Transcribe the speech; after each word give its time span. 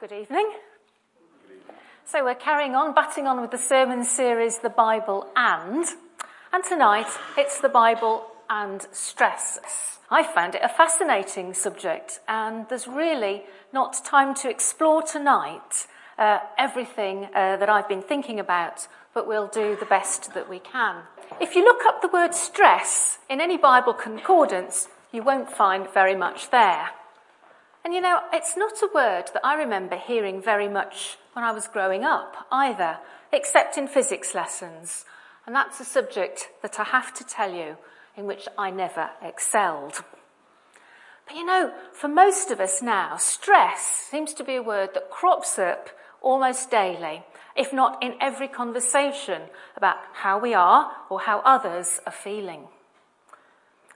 Good 0.00 0.12
evening. 0.12 0.52
So 2.04 2.22
we're 2.22 2.36
carrying 2.36 2.76
on, 2.76 2.94
batting 2.94 3.26
on 3.26 3.40
with 3.40 3.50
the 3.50 3.58
sermon 3.58 4.04
series, 4.04 4.58
The 4.58 4.70
Bible 4.70 5.26
and, 5.34 5.84
and 6.52 6.62
tonight 6.62 7.08
it's 7.36 7.60
the 7.60 7.68
Bible 7.68 8.24
and 8.48 8.86
stress. 8.92 9.98
I 10.08 10.22
found 10.22 10.54
it 10.54 10.60
a 10.62 10.68
fascinating 10.68 11.52
subject 11.52 12.20
and 12.28 12.66
there's 12.68 12.86
really 12.86 13.42
not 13.72 14.04
time 14.04 14.36
to 14.36 14.48
explore 14.48 15.02
tonight 15.02 15.88
uh, 16.16 16.38
everything 16.56 17.24
uh, 17.34 17.56
that 17.56 17.68
I've 17.68 17.88
been 17.88 18.02
thinking 18.02 18.38
about, 18.38 18.86
but 19.14 19.26
we'll 19.26 19.48
do 19.48 19.76
the 19.80 19.86
best 19.86 20.32
that 20.32 20.48
we 20.48 20.60
can. 20.60 21.02
If 21.40 21.56
you 21.56 21.64
look 21.64 21.84
up 21.84 22.02
the 22.02 22.08
word 22.08 22.36
stress 22.36 23.18
in 23.28 23.40
any 23.40 23.56
Bible 23.56 23.94
concordance, 23.94 24.86
you 25.10 25.24
won't 25.24 25.50
find 25.50 25.90
very 25.92 26.14
much 26.14 26.52
there. 26.52 26.90
And 27.84 27.94
you 27.94 28.00
know, 28.00 28.20
it's 28.32 28.56
not 28.56 28.82
a 28.82 28.90
word 28.94 29.30
that 29.32 29.44
I 29.44 29.54
remember 29.54 29.96
hearing 29.96 30.42
very 30.42 30.68
much 30.68 31.16
when 31.32 31.44
I 31.44 31.52
was 31.52 31.68
growing 31.68 32.04
up 32.04 32.46
either, 32.50 32.98
except 33.32 33.78
in 33.78 33.88
physics 33.88 34.34
lessons. 34.34 35.04
And 35.46 35.54
that's 35.54 35.80
a 35.80 35.84
subject 35.84 36.50
that 36.62 36.78
I 36.78 36.84
have 36.84 37.14
to 37.14 37.24
tell 37.24 37.52
you 37.54 37.76
in 38.16 38.26
which 38.26 38.48
I 38.58 38.70
never 38.70 39.10
excelled. 39.22 40.02
But 41.26 41.36
you 41.36 41.44
know, 41.44 41.72
for 41.92 42.08
most 42.08 42.50
of 42.50 42.60
us 42.60 42.82
now, 42.82 43.16
stress 43.16 43.80
seems 44.10 44.34
to 44.34 44.44
be 44.44 44.56
a 44.56 44.62
word 44.62 44.90
that 44.94 45.10
crops 45.10 45.58
up 45.58 45.90
almost 46.20 46.70
daily, 46.70 47.22
if 47.56 47.72
not 47.72 48.02
in 48.02 48.14
every 48.20 48.48
conversation 48.48 49.42
about 49.76 49.96
how 50.14 50.38
we 50.38 50.54
are 50.54 50.90
or 51.08 51.20
how 51.20 51.40
others 51.40 52.00
are 52.06 52.12
feeling. 52.12 52.64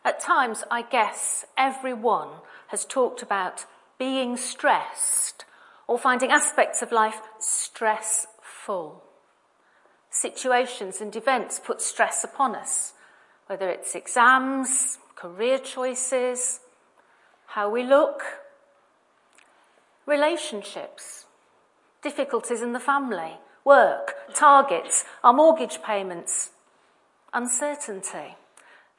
At 0.04 0.20
times, 0.20 0.64
I 0.70 0.82
guess 0.82 1.44
everyone 1.56 2.28
has 2.68 2.84
talked 2.84 3.22
about 3.22 3.64
being 4.02 4.36
stressed 4.36 5.44
or 5.86 5.96
finding 5.96 6.32
aspects 6.32 6.82
of 6.82 6.90
life 6.90 7.20
stressful. 7.38 9.00
Situations 10.10 11.00
and 11.00 11.14
events 11.14 11.60
put 11.64 11.80
stress 11.80 12.24
upon 12.24 12.56
us, 12.56 12.94
whether 13.46 13.68
it's 13.68 13.94
exams, 13.94 14.98
career 15.14 15.56
choices, 15.56 16.58
how 17.54 17.70
we 17.70 17.84
look, 17.84 18.22
relationships, 20.04 21.26
difficulties 22.02 22.60
in 22.60 22.72
the 22.72 22.80
family, 22.80 23.34
work, 23.64 24.14
targets, 24.34 25.04
our 25.22 25.32
mortgage 25.32 25.80
payments, 25.80 26.50
uncertainty, 27.32 28.34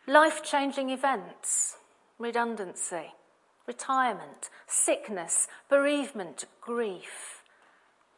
life 0.07 0.41
changing 0.41 0.89
events, 0.89 1.75
redundancy 2.17 3.11
retirement, 3.67 4.49
sickness, 4.67 5.47
bereavement, 5.69 6.45
grief. 6.61 7.43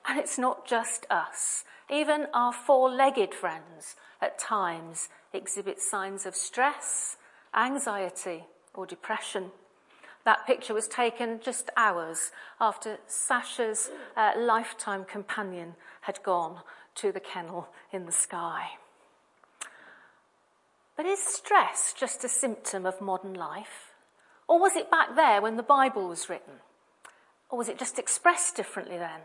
And 0.07 0.19
it's 0.19 0.37
not 0.37 0.67
just 0.67 1.05
us. 1.09 1.63
Even 1.89 2.27
our 2.33 2.53
four 2.53 2.89
legged 2.89 3.33
friends 3.33 3.95
at 4.21 4.39
times 4.39 5.09
exhibit 5.33 5.79
signs 5.79 6.25
of 6.25 6.35
stress, 6.35 7.17
anxiety, 7.55 8.45
or 8.73 8.85
depression. 8.85 9.51
That 10.23 10.47
picture 10.47 10.73
was 10.73 10.87
taken 10.87 11.39
just 11.43 11.69
hours 11.77 12.31
after 12.59 12.97
Sasha's 13.05 13.91
uh, 14.17 14.31
lifetime 14.37 15.05
companion 15.05 15.75
had 16.01 16.23
gone 16.23 16.61
to 16.95 17.11
the 17.11 17.19
kennel 17.19 17.69
in 17.91 18.05
the 18.05 18.11
sky. 18.11 18.69
But 20.97 21.05
is 21.05 21.19
stress 21.19 21.93
just 21.97 22.23
a 22.23 22.29
symptom 22.29 22.85
of 22.85 23.01
modern 23.01 23.33
life? 23.33 23.94
Or 24.47 24.59
was 24.59 24.75
it 24.75 24.91
back 24.91 25.15
there 25.15 25.41
when 25.41 25.57
the 25.57 25.63
Bible 25.63 26.07
was 26.07 26.29
written? 26.29 26.55
Or 27.49 27.57
was 27.57 27.69
it 27.69 27.79
just 27.79 27.99
expressed 27.99 28.55
differently 28.55 28.97
then? 28.97 29.21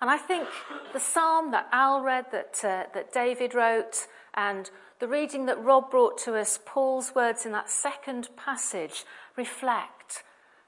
And 0.00 0.08
I 0.08 0.16
think 0.16 0.48
the 0.92 1.00
psalm 1.00 1.50
that 1.50 1.68
Al 1.72 2.00
read, 2.00 2.26
that, 2.32 2.58
uh, 2.64 2.84
that 2.94 3.12
David 3.12 3.54
wrote, 3.54 4.06
and 4.34 4.70
the 4.98 5.08
reading 5.08 5.46
that 5.46 5.62
Rob 5.62 5.90
brought 5.90 6.18
to 6.18 6.36
us, 6.36 6.58
Paul's 6.64 7.14
words 7.14 7.44
in 7.44 7.52
that 7.52 7.68
second 7.68 8.28
passage, 8.36 9.04
reflect 9.36 10.22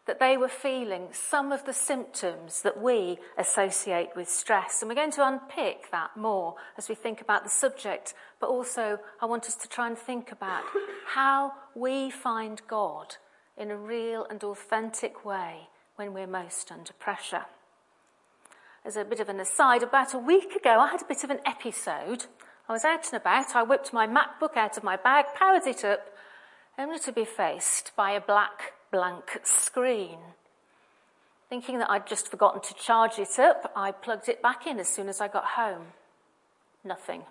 that 0.06 0.18
they 0.18 0.36
were 0.36 0.48
feeling 0.48 1.08
some 1.12 1.52
of 1.52 1.64
the 1.64 1.72
symptoms 1.72 2.62
that 2.62 2.80
we 2.80 3.18
associate 3.38 4.10
with 4.16 4.28
stress. 4.28 4.82
And 4.82 4.88
we're 4.88 4.96
going 4.96 5.12
to 5.12 5.26
unpick 5.26 5.90
that 5.92 6.16
more 6.16 6.56
as 6.76 6.88
we 6.88 6.94
think 6.94 7.20
about 7.20 7.44
the 7.44 7.50
subject, 7.50 8.14
but 8.40 8.48
also 8.48 8.98
I 9.20 9.26
want 9.26 9.46
us 9.46 9.54
to 9.56 9.68
try 9.68 9.86
and 9.86 9.96
think 9.96 10.32
about 10.32 10.64
how 11.06 11.52
we 11.74 12.10
find 12.10 12.60
God 12.66 13.16
in 13.56 13.70
a 13.70 13.76
real 13.76 14.26
and 14.28 14.42
authentic 14.42 15.24
way 15.24 15.68
when 15.96 16.12
we're 16.12 16.26
most 16.26 16.72
under 16.72 16.92
pressure. 16.94 17.44
As 18.84 18.96
a 18.96 19.04
bit 19.04 19.20
of 19.20 19.28
an 19.28 19.40
aside, 19.40 19.82
about 19.82 20.14
a 20.14 20.18
week 20.18 20.54
ago 20.54 20.80
I 20.80 20.90
had 20.90 21.02
a 21.02 21.06
bit 21.06 21.22
of 21.22 21.30
an 21.30 21.40
episode. 21.46 22.26
I 22.68 22.72
was 22.72 22.84
out 22.84 23.06
and 23.12 23.20
about, 23.20 23.54
I 23.54 23.62
whipped 23.62 23.92
my 23.92 24.06
MacBook 24.06 24.56
out 24.56 24.76
of 24.76 24.82
my 24.82 24.96
bag, 24.96 25.26
powered 25.38 25.66
it 25.66 25.84
up, 25.84 26.06
only 26.78 26.98
to 27.00 27.12
be 27.12 27.24
faced 27.24 27.92
by 27.96 28.12
a 28.12 28.20
black 28.20 28.72
blank 28.90 29.40
screen. 29.44 30.18
Thinking 31.48 31.78
that 31.78 31.90
I'd 31.90 32.06
just 32.06 32.30
forgotten 32.30 32.62
to 32.62 32.74
charge 32.74 33.18
it 33.18 33.38
up, 33.38 33.70
I 33.76 33.92
plugged 33.92 34.28
it 34.28 34.40
back 34.40 34.66
in 34.66 34.80
as 34.80 34.88
soon 34.88 35.08
as 35.08 35.20
I 35.20 35.28
got 35.28 35.44
home. 35.44 35.88
Nothing. 36.82 37.24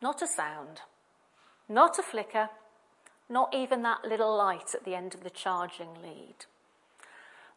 Not 0.00 0.22
a 0.22 0.26
sound. 0.26 0.82
Not 1.68 1.98
a 1.98 2.02
flicker. 2.02 2.48
Not 3.28 3.54
even 3.54 3.82
that 3.82 4.04
little 4.04 4.36
light 4.36 4.74
at 4.74 4.84
the 4.84 4.94
end 4.94 5.14
of 5.14 5.22
the 5.22 5.30
charging 5.30 6.00
lead. 6.02 6.46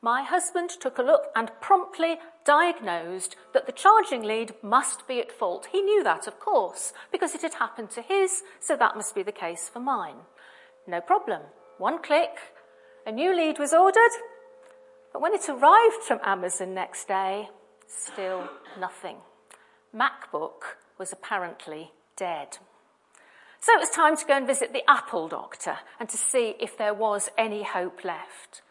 My 0.01 0.23
husband 0.23 0.71
took 0.71 0.97
a 0.97 1.03
look 1.03 1.27
and 1.35 1.51
promptly 1.61 2.17
diagnosed 2.43 3.35
that 3.53 3.67
the 3.67 3.71
charging 3.71 4.23
lead 4.23 4.55
must 4.63 5.07
be 5.07 5.19
at 5.19 5.31
fault. 5.31 5.67
He 5.71 5.81
knew 5.81 6.03
that, 6.03 6.25
of 6.25 6.39
course, 6.39 6.91
because 7.11 7.35
it 7.35 7.43
had 7.43 7.53
happened 7.55 7.91
to 7.91 8.01
his, 8.01 8.41
so 8.59 8.75
that 8.75 8.95
must 8.95 9.13
be 9.13 9.21
the 9.21 9.31
case 9.31 9.69
for 9.69 9.79
mine. 9.79 10.15
No 10.87 11.01
problem. 11.01 11.41
One 11.77 12.01
click, 12.01 12.31
a 13.05 13.11
new 13.11 13.35
lead 13.35 13.59
was 13.59 13.73
ordered, 13.73 14.11
but 15.13 15.21
when 15.21 15.33
it 15.33 15.47
arrived 15.47 16.03
from 16.03 16.19
Amazon 16.23 16.73
next 16.73 17.07
day, 17.07 17.49
still 17.87 18.49
nothing. 18.79 19.17
MacBook 19.95 20.77
was 20.97 21.11
apparently 21.11 21.91
dead. 22.15 22.57
So 23.61 23.73
it 23.73 23.79
was 23.79 23.91
time 23.91 24.17
to 24.17 24.25
go 24.25 24.35
and 24.35 24.47
visit 24.47 24.73
the 24.73 24.89
apple 24.89 25.27
doctor 25.27 25.77
and 25.99 26.09
to 26.09 26.17
see 26.17 26.55
if 26.59 26.75
there 26.75 26.95
was 26.95 27.29
any 27.37 27.61
hope 27.61 28.03
left. 28.03 28.63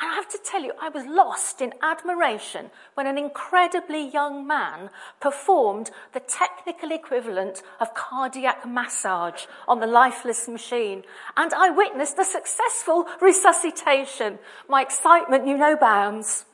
And 0.00 0.10
I 0.10 0.14
have 0.14 0.28
to 0.30 0.38
tell 0.42 0.62
you, 0.62 0.72
I 0.80 0.88
was 0.88 1.04
lost 1.04 1.60
in 1.60 1.74
admiration 1.82 2.70
when 2.94 3.06
an 3.06 3.18
incredibly 3.18 4.08
young 4.08 4.46
man 4.46 4.88
performed 5.20 5.90
the 6.14 6.20
technical 6.20 6.92
equivalent 6.92 7.62
of 7.78 7.92
cardiac 7.92 8.66
massage 8.66 9.44
on 9.66 9.80
the 9.80 9.86
lifeless 9.86 10.48
machine. 10.48 11.02
And 11.36 11.52
I 11.52 11.68
witnessed 11.68 12.18
a 12.18 12.24
successful 12.24 13.06
resuscitation. 13.20 14.38
My 14.66 14.80
excitement 14.80 15.44
knew 15.44 15.58
no 15.58 15.76
bounds. 15.76 16.46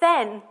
Then 0.00 0.42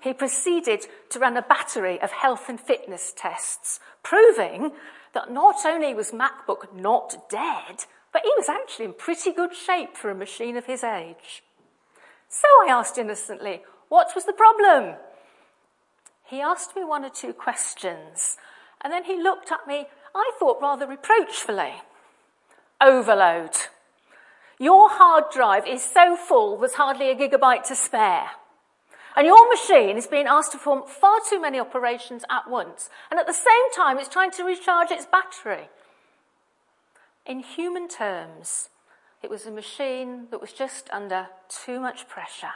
he 0.00 0.12
proceeded 0.12 0.86
to 1.10 1.20
run 1.20 1.38
a 1.38 1.42
battery 1.42 1.98
of 2.02 2.10
health 2.10 2.48
and 2.48 2.60
fitness 2.60 3.14
tests, 3.16 3.80
proving 4.02 4.72
that 5.14 5.30
not 5.30 5.64
only 5.64 5.94
was 5.94 6.10
MacBook 6.10 6.74
not 6.74 7.28
dead, 7.28 7.84
but 8.12 8.22
he 8.22 8.32
was 8.36 8.48
actually 8.48 8.86
in 8.86 8.92
pretty 8.92 9.32
good 9.32 9.54
shape 9.54 9.96
for 9.96 10.10
a 10.10 10.14
machine 10.14 10.56
of 10.56 10.66
his 10.66 10.84
age. 10.84 11.42
So 12.28 12.46
I 12.64 12.70
asked 12.70 12.98
innocently, 12.98 13.62
what 13.88 14.12
was 14.14 14.24
the 14.24 14.32
problem? 14.32 14.96
He 16.24 16.40
asked 16.40 16.74
me 16.74 16.84
one 16.84 17.04
or 17.04 17.10
two 17.10 17.32
questions, 17.32 18.38
and 18.80 18.92
then 18.92 19.04
he 19.04 19.22
looked 19.22 19.52
at 19.52 19.66
me, 19.66 19.86
I 20.14 20.32
thought 20.38 20.62
rather 20.62 20.86
reproachfully. 20.86 21.74
Overload. 22.80 23.50
Your 24.58 24.88
hard 24.90 25.24
drive 25.32 25.66
is 25.66 25.82
so 25.82 26.16
full 26.16 26.56
there's 26.56 26.74
hardly 26.74 27.10
a 27.10 27.14
gigabyte 27.14 27.64
to 27.64 27.74
spare. 27.74 28.30
And 29.14 29.26
your 29.26 29.48
machine 29.48 29.96
is 29.96 30.06
being 30.06 30.26
asked 30.26 30.52
to 30.52 30.58
perform 30.58 30.84
far 30.86 31.18
too 31.28 31.40
many 31.40 31.58
operations 31.58 32.24
at 32.30 32.48
once. 32.48 32.88
And 33.10 33.20
at 33.20 33.26
the 33.26 33.32
same 33.32 33.70
time, 33.76 33.98
it's 33.98 34.08
trying 34.08 34.30
to 34.32 34.44
recharge 34.44 34.90
its 34.90 35.06
battery. 35.06 35.68
In 37.26 37.40
human 37.40 37.88
terms, 37.88 38.70
it 39.22 39.30
was 39.30 39.46
a 39.46 39.50
machine 39.50 40.26
that 40.30 40.40
was 40.40 40.52
just 40.52 40.88
under 40.90 41.28
too 41.48 41.78
much 41.78 42.08
pressure, 42.08 42.54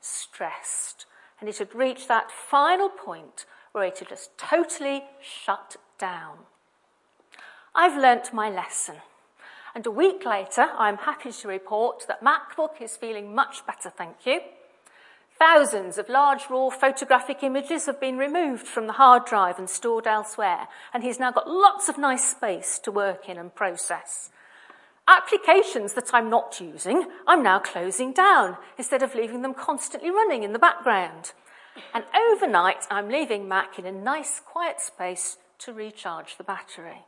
stressed. 0.00 1.06
And 1.40 1.48
it 1.48 1.58
had 1.58 1.74
reached 1.74 2.08
that 2.08 2.30
final 2.30 2.88
point 2.88 3.44
where 3.72 3.84
it 3.84 3.98
had 3.98 4.08
just 4.08 4.36
totally 4.38 5.04
shut 5.20 5.76
down. 5.98 6.38
I've 7.74 8.00
learnt 8.00 8.32
my 8.32 8.50
lesson. 8.50 8.96
And 9.74 9.86
a 9.86 9.90
week 9.90 10.24
later, 10.24 10.68
I'm 10.76 10.96
happy 10.96 11.30
to 11.30 11.48
report 11.48 12.06
that 12.08 12.24
MacBook 12.24 12.80
is 12.80 12.96
feeling 12.96 13.34
much 13.34 13.64
better, 13.66 13.90
thank 13.90 14.26
you. 14.26 14.40
Thousands 15.38 15.98
of 15.98 16.08
large 16.08 16.50
raw 16.50 16.68
photographic 16.68 17.44
images 17.44 17.86
have 17.86 18.00
been 18.00 18.18
removed 18.18 18.66
from 18.66 18.88
the 18.88 18.94
hard 18.94 19.24
drive 19.24 19.56
and 19.58 19.70
stored 19.70 20.06
elsewhere, 20.06 20.66
and 20.92 21.04
he's 21.04 21.20
now 21.20 21.30
got 21.30 21.48
lots 21.48 21.88
of 21.88 21.96
nice 21.96 22.28
space 22.28 22.80
to 22.80 22.90
work 22.90 23.28
in 23.28 23.38
and 23.38 23.54
process. 23.54 24.30
Applications 25.06 25.94
that 25.94 26.12
I'm 26.12 26.28
not 26.28 26.60
using, 26.60 27.06
I'm 27.26 27.44
now 27.44 27.60
closing 27.60 28.12
down 28.12 28.56
instead 28.76 29.02
of 29.02 29.14
leaving 29.14 29.42
them 29.42 29.54
constantly 29.54 30.10
running 30.10 30.42
in 30.42 30.52
the 30.52 30.58
background. 30.58 31.32
And 31.94 32.04
overnight, 32.32 32.86
I'm 32.90 33.08
leaving 33.08 33.46
Mac 33.46 33.78
in 33.78 33.86
a 33.86 33.92
nice, 33.92 34.40
quiet 34.40 34.80
space 34.80 35.38
to 35.60 35.72
recharge 35.72 36.36
the 36.36 36.44
battery. 36.44 37.04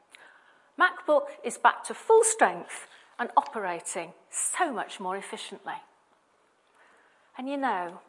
MacBook 0.78 1.26
is 1.44 1.58
back 1.58 1.82
to 1.84 1.94
full 1.94 2.22
strength 2.22 2.86
and 3.18 3.30
operating 3.36 4.12
so 4.30 4.72
much 4.72 5.00
more 5.00 5.16
efficiently. 5.16 5.74
And 7.36 7.48
you 7.48 7.56
know, 7.56 8.00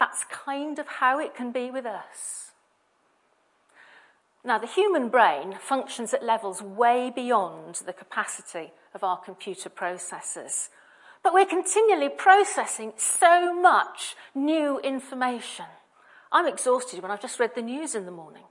that's 0.00 0.24
kind 0.24 0.78
of 0.78 0.88
how 0.88 1.20
it 1.20 1.36
can 1.36 1.52
be 1.52 1.70
with 1.70 1.86
us. 1.86 2.52
Now, 4.42 4.58
the 4.58 4.66
human 4.66 5.10
brain 5.10 5.56
functions 5.60 6.14
at 6.14 6.24
levels 6.24 6.62
way 6.62 7.12
beyond 7.14 7.82
the 7.84 7.92
capacity 7.92 8.72
of 8.94 9.04
our 9.04 9.18
computer 9.18 9.68
processors. 9.68 10.70
But 11.22 11.34
we're 11.34 11.44
continually 11.44 12.08
processing 12.08 12.94
so 12.96 13.54
much 13.54 14.16
new 14.34 14.80
information. 14.80 15.66
I'm 16.32 16.46
exhausted 16.46 17.02
when 17.02 17.10
I've 17.10 17.20
just 17.20 17.38
read 17.38 17.54
the 17.54 17.60
news 17.60 17.94
in 17.94 18.06
the 18.06 18.10
morning. 18.10 18.44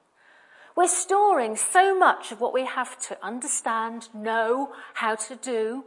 We're 0.75 0.88
storing 0.88 1.56
so 1.56 1.98
much 1.98 2.31
of 2.31 2.40
what 2.40 2.54
we 2.54 2.66
have 2.66 3.00
to 3.07 3.18
understand, 3.25 4.10
know, 4.13 4.74
how 4.94 5.16
to 5.16 5.36
do. 5.36 5.84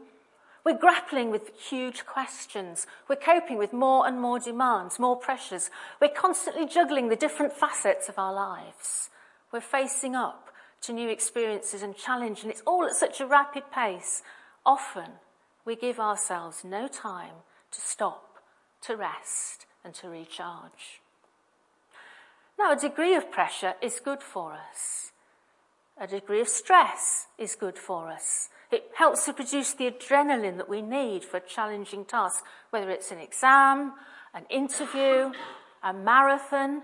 We're 0.65 0.79
grappling 0.79 1.31
with 1.31 1.51
huge 1.59 2.07
questions. 2.07 2.87
We're 3.09 3.17
coping 3.17 3.59
with 3.59 3.73
more 3.73 4.07
and 4.07 4.21
more 4.21 4.39
demands, 4.39 4.99
more 4.99 5.17
pressures. 5.17 5.71
We're 6.01 6.09
constantly 6.09 6.67
juggling 6.67 7.09
the 7.09 7.17
different 7.17 7.53
facets 7.53 8.09
of 8.09 8.19
our 8.19 8.33
lives. 8.33 9.11
We're 9.53 9.61
facing 9.61 10.15
up 10.15 10.49
to 10.83 10.93
new 10.93 11.09
experiences 11.09 11.83
and 11.83 11.97
challenge, 11.97 12.43
and 12.43 12.51
it's 12.51 12.63
all 12.67 12.85
at 12.85 12.95
such 12.95 13.21
a 13.21 13.27
rapid 13.27 13.65
pace. 13.73 14.23
Often, 14.65 15.11
we 15.65 15.77
give 15.77 15.99
ourselves 15.99 16.65
no 16.65 16.87
time 16.89 17.35
to 17.73 17.81
stop, 17.81 18.39
to 18.83 18.97
rest, 18.97 19.67
and 19.85 19.95
to 19.95 20.09
recharge. 20.09 21.01
Now, 22.59 22.73
a 22.73 22.77
degree 22.77 23.15
of 23.15 23.31
pressure 23.31 23.75
is 23.81 24.01
good 24.01 24.23
for 24.23 24.53
us. 24.53 25.12
A 26.01 26.07
degree 26.07 26.41
of 26.41 26.49
stress 26.49 27.27
is 27.39 27.55
good 27.55 27.79
for 27.79 28.11
us. 28.11 28.49
It 28.71 28.91
helps 28.95 29.27
to 29.27 29.33
produce 29.33 29.75
the 29.75 29.91
adrenaline 29.91 30.57
that 30.57 30.69
we 30.69 30.81
need 30.81 31.25
for 31.25 31.37
a 31.37 31.41
challenging 31.41 32.05
task, 32.05 32.45
whether 32.71 32.91
it's 32.91 33.11
an 33.11 33.19
exam, 33.19 33.93
an 34.35 34.45
interview, 34.49 35.33
a 35.83 35.93
marathon, 35.93 36.83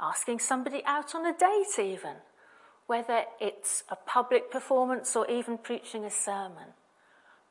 asking 0.00 0.38
somebody 0.38 0.82
out 0.86 1.14
on 1.14 1.26
a 1.26 1.36
date 1.36 1.82
even, 1.82 2.14
whether 2.86 3.24
it's 3.40 3.82
a 3.88 3.96
public 3.96 4.50
performance 4.50 5.16
or 5.16 5.28
even 5.28 5.58
preaching 5.58 6.04
a 6.04 6.10
sermon. 6.10 6.74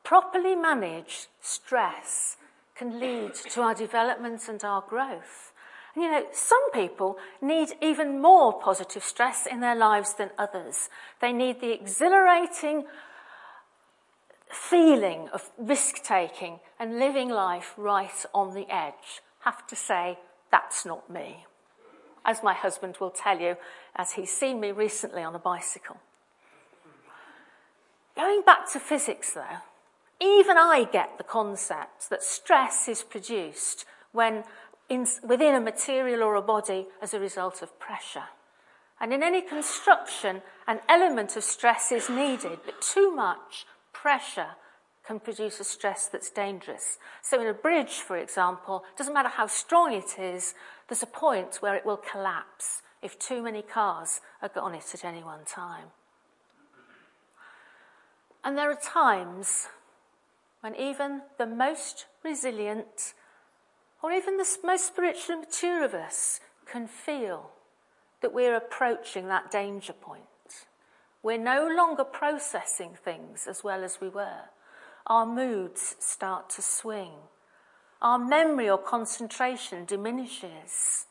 Properly 0.02 0.56
managed 0.56 1.26
stress 1.40 2.36
can 2.74 2.98
lead 2.98 3.34
to 3.34 3.60
our 3.60 3.74
development 3.74 4.48
and 4.48 4.64
our 4.64 4.80
growth. 4.80 5.49
You 5.96 6.10
know, 6.10 6.24
some 6.32 6.70
people 6.72 7.18
need 7.42 7.70
even 7.82 8.20
more 8.20 8.52
positive 8.52 9.02
stress 9.02 9.46
in 9.46 9.60
their 9.60 9.74
lives 9.74 10.14
than 10.14 10.30
others. 10.38 10.88
They 11.20 11.32
need 11.32 11.60
the 11.60 11.72
exhilarating 11.72 12.84
feeling 14.48 15.28
of 15.32 15.50
risk 15.58 16.02
taking 16.02 16.60
and 16.78 16.98
living 16.98 17.28
life 17.28 17.74
right 17.76 18.24
on 18.32 18.54
the 18.54 18.66
edge. 18.72 19.22
Have 19.40 19.66
to 19.68 19.76
say, 19.76 20.18
that's 20.50 20.84
not 20.84 21.10
me. 21.10 21.46
As 22.24 22.42
my 22.42 22.54
husband 22.54 22.96
will 23.00 23.10
tell 23.10 23.40
you, 23.40 23.56
as 23.96 24.12
he's 24.12 24.30
seen 24.30 24.60
me 24.60 24.72
recently 24.72 25.22
on 25.22 25.34
a 25.34 25.38
bicycle. 25.38 25.96
Going 28.14 28.42
back 28.42 28.70
to 28.72 28.80
physics 28.80 29.32
though, 29.32 29.58
even 30.20 30.58
I 30.58 30.86
get 30.92 31.16
the 31.16 31.24
concept 31.24 32.10
that 32.10 32.22
stress 32.22 32.88
is 32.88 33.02
produced 33.02 33.86
when 34.12 34.44
in, 34.90 35.06
within 35.22 35.54
a 35.54 35.60
material 35.60 36.22
or 36.22 36.34
a 36.34 36.42
body 36.42 36.88
as 37.00 37.14
a 37.14 37.20
result 37.20 37.62
of 37.62 37.78
pressure. 37.78 38.24
And 39.00 39.14
in 39.14 39.22
any 39.22 39.40
construction, 39.40 40.42
an 40.66 40.80
element 40.88 41.36
of 41.36 41.44
stress 41.44 41.90
is 41.90 42.10
needed, 42.10 42.58
but 42.66 42.82
too 42.82 43.14
much 43.14 43.64
pressure 43.94 44.56
can 45.06 45.20
produce 45.20 45.58
a 45.58 45.64
stress 45.64 46.06
that's 46.06 46.30
dangerous. 46.30 46.98
So 47.22 47.40
in 47.40 47.46
a 47.46 47.54
bridge, 47.54 48.00
for 48.00 48.18
example, 48.18 48.84
doesn't 48.98 49.14
matter 49.14 49.30
how 49.30 49.46
strong 49.46 49.94
it 49.94 50.18
is, 50.18 50.54
there's 50.88 51.02
a 51.02 51.06
point 51.06 51.56
where 51.60 51.74
it 51.74 51.86
will 51.86 51.96
collapse 51.96 52.82
if 53.00 53.18
too 53.18 53.42
many 53.42 53.62
cars 53.62 54.20
are 54.42 54.50
on 54.60 54.74
it 54.74 54.84
at 54.92 55.04
any 55.04 55.22
one 55.22 55.44
time. 55.46 55.86
And 58.44 58.58
there 58.58 58.70
are 58.70 58.74
times 58.74 59.68
when 60.60 60.74
even 60.74 61.22
the 61.38 61.46
most 61.46 62.06
resilient 62.22 63.14
or 64.02 64.12
even 64.12 64.36
the 64.36 64.46
most 64.64 64.86
spiritually 64.86 65.40
mature 65.40 65.84
of 65.84 65.94
us 65.94 66.40
can 66.66 66.86
feel 66.86 67.50
that 68.22 68.32
we're 68.32 68.56
approaching 68.56 69.28
that 69.28 69.50
danger 69.50 69.92
point. 69.92 70.24
We're 71.22 71.38
no 71.38 71.68
longer 71.68 72.04
processing 72.04 72.96
things 73.04 73.46
as 73.48 73.62
well 73.62 73.84
as 73.84 74.00
we 74.00 74.08
were. 74.08 74.48
Our 75.06 75.26
moods 75.26 75.96
start 75.98 76.48
to 76.50 76.62
swing. 76.62 77.12
Our 78.00 78.18
memory 78.18 78.70
or 78.70 78.78
concentration 78.78 79.84
diminishes. 79.84 81.06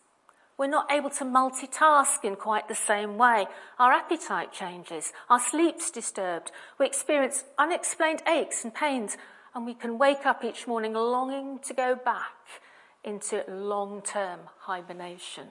We're 0.58 0.68
not 0.68 0.92
able 0.92 1.12
to 1.12 1.24
multitask 1.24 2.24
in 2.24 2.36
quite 2.36 2.68
the 2.68 2.76
same 2.76 3.18
way. 3.18 3.46
Our 3.78 3.92
appetite 3.92 4.52
changes. 4.52 5.14
Our 5.30 5.40
sleep's 5.40 5.92
disturbed. 5.92 6.52
We 6.80 6.86
experience 6.86 7.44
unexplained 7.58 8.24
aches 8.28 8.64
and 8.64 8.74
pains, 8.74 9.16
and 9.54 9.66
we 9.66 9.74
can 9.74 10.00
wake 10.00 10.26
up 10.26 10.44
each 10.44 10.68
morning 10.68 10.94
longing 10.94 11.60
to 11.60 11.74
go 11.74 11.96
back 11.96 12.62
into 13.10 13.44
long 13.50 14.02
term 14.02 14.42
hibernation. 14.62 15.48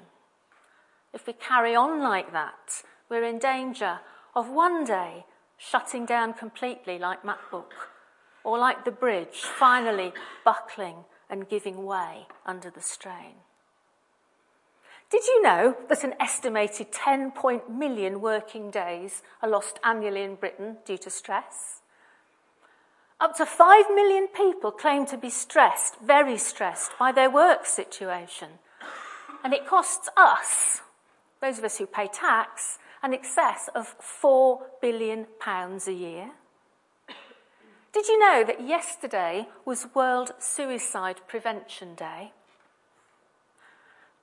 If 1.13 1.27
we 1.27 1.33
carry 1.33 1.75
on 1.75 2.01
like 2.01 2.33
that, 2.33 2.83
we're 3.11 3.25
in 3.25 3.39
danger 3.39 4.01
of 4.35 4.49
one 4.49 4.85
day 4.85 5.25
shutting 5.57 6.07
down 6.07 6.35
completely, 6.35 6.99
like 6.99 7.25
MacBook, 7.25 7.73
or 8.45 8.59
like 8.59 8.85
the 8.85 8.93
bridge, 8.93 9.41
finally 9.59 10.13
buckling 10.45 11.05
and 11.29 11.49
giving 11.49 11.85
way 11.85 12.27
under 12.47 12.71
the 12.71 12.81
strain. 12.81 13.35
Did 15.11 15.27
you 15.27 15.43
know 15.43 15.77
that 15.89 16.05
an 16.05 16.15
estimated 16.21 16.93
10 16.93 17.33
million 17.71 18.21
working 18.21 18.71
days 18.71 19.23
are 19.43 19.49
lost 19.49 19.81
annually 19.83 20.23
in 20.23 20.35
Britain 20.37 20.77
due 20.85 20.99
to 20.99 21.11
stress? 21.11 21.78
Up 23.21 23.37
to 23.37 23.45
5 23.45 23.87
million 23.95 24.29
people 24.29 24.71
claim 24.71 25.05
to 25.07 25.17
be 25.17 25.29
stressed, 25.29 25.97
very 26.01 26.39
stressed, 26.39 26.93
by 27.01 27.11
their 27.11 27.29
work 27.29 27.67
situation. 27.67 28.49
And 29.43 29.53
it 29.53 29.67
costs 29.67 30.09
us, 30.17 30.83
those 31.41 31.59
of 31.59 31.65
us 31.65 31.79
who 31.79 31.87
pay 31.87 32.07
tax, 32.07 32.79
an 33.03 33.13
excess 33.13 33.69
of 33.75 33.97
4 33.99 34.61
billion 34.81 35.27
pounds 35.41 35.89
a 35.89 35.93
year. 35.93 36.31
Did 37.93 38.07
you 38.07 38.21
know 38.21 38.45
that 38.47 38.65
yesterday 38.65 39.49
was 39.65 39.95
World 39.95 40.31
Suicide 40.39 41.21
Prevention 41.27 41.97
Day? 41.97 42.33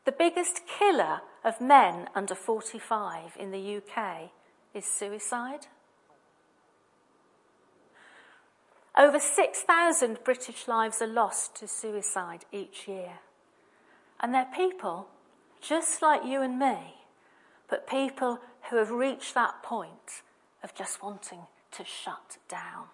The 0.05 0.13
biggest 0.13 0.61
killer 0.67 1.21
of 1.43 1.59
men 1.59 2.07
under 2.15 2.35
45 2.35 3.35
in 3.37 3.51
the 3.51 3.77
UK 3.77 4.29
is 4.73 4.85
suicide. 4.85 5.67
Over 8.97 9.19
6,000 9.19 10.19
British 10.23 10.67
lives 10.67 11.01
are 11.01 11.07
lost 11.07 11.55
to 11.57 11.67
suicide 11.67 12.45
each 12.51 12.87
year. 12.87 13.19
And 14.21 14.33
they're 14.33 14.47
people 14.55 15.07
just 15.61 16.01
like 16.01 16.23
you 16.23 16.41
and 16.41 16.57
me, 16.57 16.95
but 17.69 17.87
people 17.87 18.39
who 18.69 18.77
have 18.77 18.91
reached 18.91 19.33
that 19.33 19.61
point 19.63 20.21
of 20.63 20.73
just 20.73 21.03
wanting 21.03 21.41
to 21.71 21.83
shut 21.83 22.37
down. 22.47 22.85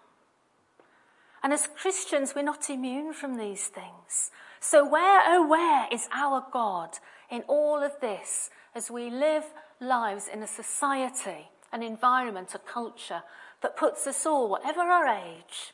And 1.42 1.52
as 1.52 1.68
Christians, 1.76 2.34
we're 2.34 2.42
not 2.42 2.70
immune 2.70 3.12
from 3.12 3.36
these 3.36 3.66
things. 3.66 4.30
So, 4.60 4.88
where, 4.88 5.20
oh, 5.26 5.46
where 5.46 5.88
is 5.90 6.08
our 6.12 6.44
God 6.52 6.98
in 7.30 7.42
all 7.48 7.82
of 7.82 7.92
this 8.00 8.50
as 8.74 8.90
we 8.90 9.10
live 9.10 9.44
lives 9.80 10.28
in 10.32 10.42
a 10.42 10.46
society, 10.46 11.48
an 11.72 11.82
environment, 11.82 12.54
a 12.54 12.58
culture 12.58 13.22
that 13.60 13.76
puts 13.76 14.06
us 14.06 14.24
all, 14.24 14.48
whatever 14.48 14.80
our 14.80 15.08
age, 15.08 15.72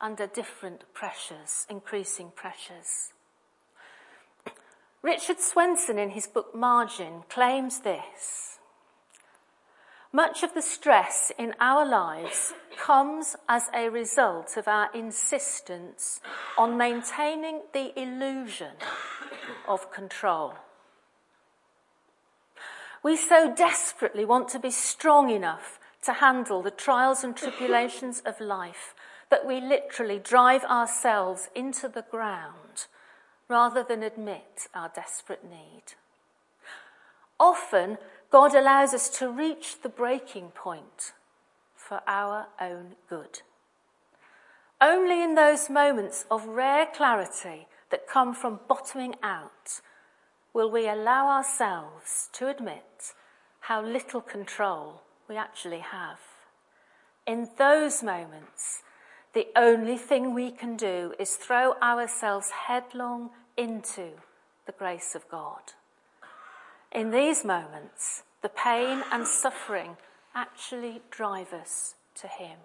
under 0.00 0.26
different 0.26 0.84
pressures, 0.94 1.66
increasing 1.68 2.32
pressures. 2.34 3.12
Richard 5.02 5.40
Swenson, 5.40 5.98
in 5.98 6.10
his 6.10 6.26
book 6.26 6.54
Margin, 6.54 7.22
claims 7.28 7.80
this. 7.80 8.58
Much 10.12 10.42
of 10.42 10.54
the 10.54 10.62
stress 10.62 11.30
in 11.38 11.54
our 11.60 11.86
lives 11.86 12.52
comes 12.76 13.36
as 13.48 13.68
a 13.72 13.88
result 13.88 14.56
of 14.56 14.66
our 14.66 14.90
insistence 14.92 16.20
on 16.58 16.76
maintaining 16.76 17.60
the 17.72 17.92
illusion 18.00 18.72
of 19.68 19.92
control. 19.92 20.54
We 23.04 23.16
so 23.16 23.54
desperately 23.54 24.24
want 24.24 24.48
to 24.48 24.58
be 24.58 24.70
strong 24.70 25.30
enough 25.30 25.78
to 26.02 26.14
handle 26.14 26.60
the 26.60 26.70
trials 26.70 27.22
and 27.22 27.36
tribulations 27.36 28.20
of 28.26 28.40
life 28.40 28.94
that 29.30 29.46
we 29.46 29.60
literally 29.60 30.18
drive 30.18 30.64
ourselves 30.64 31.48
into 31.54 31.88
the 31.88 32.04
ground 32.10 32.86
rather 33.48 33.82
than 33.82 34.02
admit 34.02 34.68
our 34.74 34.90
desperate 34.94 35.44
need. 35.44 35.94
often 37.38 37.98
God 38.30 38.54
allows 38.54 38.94
us 38.94 39.08
to 39.18 39.30
reach 39.30 39.82
the 39.82 39.88
breaking 39.88 40.50
point 40.50 41.12
for 41.74 42.00
our 42.06 42.46
own 42.60 42.94
good. 43.08 43.40
Only 44.80 45.22
in 45.22 45.34
those 45.34 45.68
moments 45.68 46.24
of 46.30 46.46
rare 46.46 46.86
clarity 46.86 47.66
that 47.90 48.06
come 48.08 48.34
from 48.34 48.60
bottoming 48.68 49.16
out 49.22 49.80
will 50.54 50.70
we 50.70 50.88
allow 50.88 51.28
ourselves 51.28 52.28
to 52.34 52.48
admit 52.48 53.14
how 53.60 53.82
little 53.82 54.20
control 54.20 55.02
we 55.28 55.36
actually 55.36 55.80
have. 55.80 56.18
In 57.26 57.48
those 57.58 58.02
moments, 58.02 58.82
the 59.32 59.48
only 59.54 59.96
thing 59.96 60.34
we 60.34 60.50
can 60.50 60.76
do 60.76 61.14
is 61.18 61.36
throw 61.36 61.74
ourselves 61.80 62.50
headlong 62.50 63.30
into 63.56 64.10
the 64.66 64.72
grace 64.72 65.14
of 65.14 65.28
God. 65.28 65.74
In 66.92 67.10
these 67.10 67.44
moments, 67.44 68.24
the 68.42 68.48
pain 68.48 69.02
and 69.12 69.26
suffering 69.26 69.96
actually 70.34 71.02
drive 71.10 71.52
us 71.52 71.94
to 72.16 72.26
Him. 72.26 72.58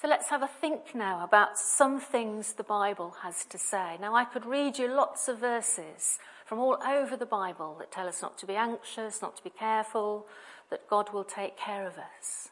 So 0.00 0.08
let's 0.08 0.30
have 0.30 0.42
a 0.42 0.48
think 0.48 0.96
now 0.96 1.22
about 1.22 1.56
some 1.56 2.00
things 2.00 2.54
the 2.54 2.64
Bible 2.64 3.14
has 3.22 3.44
to 3.44 3.56
say. 3.56 3.98
Now, 4.00 4.16
I 4.16 4.24
could 4.24 4.44
read 4.44 4.76
you 4.76 4.88
lots 4.88 5.28
of 5.28 5.38
verses 5.38 6.18
from 6.52 6.60
all 6.60 6.76
over 6.86 7.16
the 7.16 7.24
Bible 7.24 7.76
that 7.78 7.90
tell 7.90 8.06
us 8.06 8.20
not 8.20 8.36
to 8.36 8.44
be 8.44 8.56
anxious, 8.56 9.22
not 9.22 9.34
to 9.38 9.42
be 9.42 9.48
careful, 9.48 10.26
that 10.68 10.86
God 10.86 11.10
will 11.10 11.24
take 11.24 11.56
care 11.56 11.86
of 11.86 11.94
us. 11.94 12.50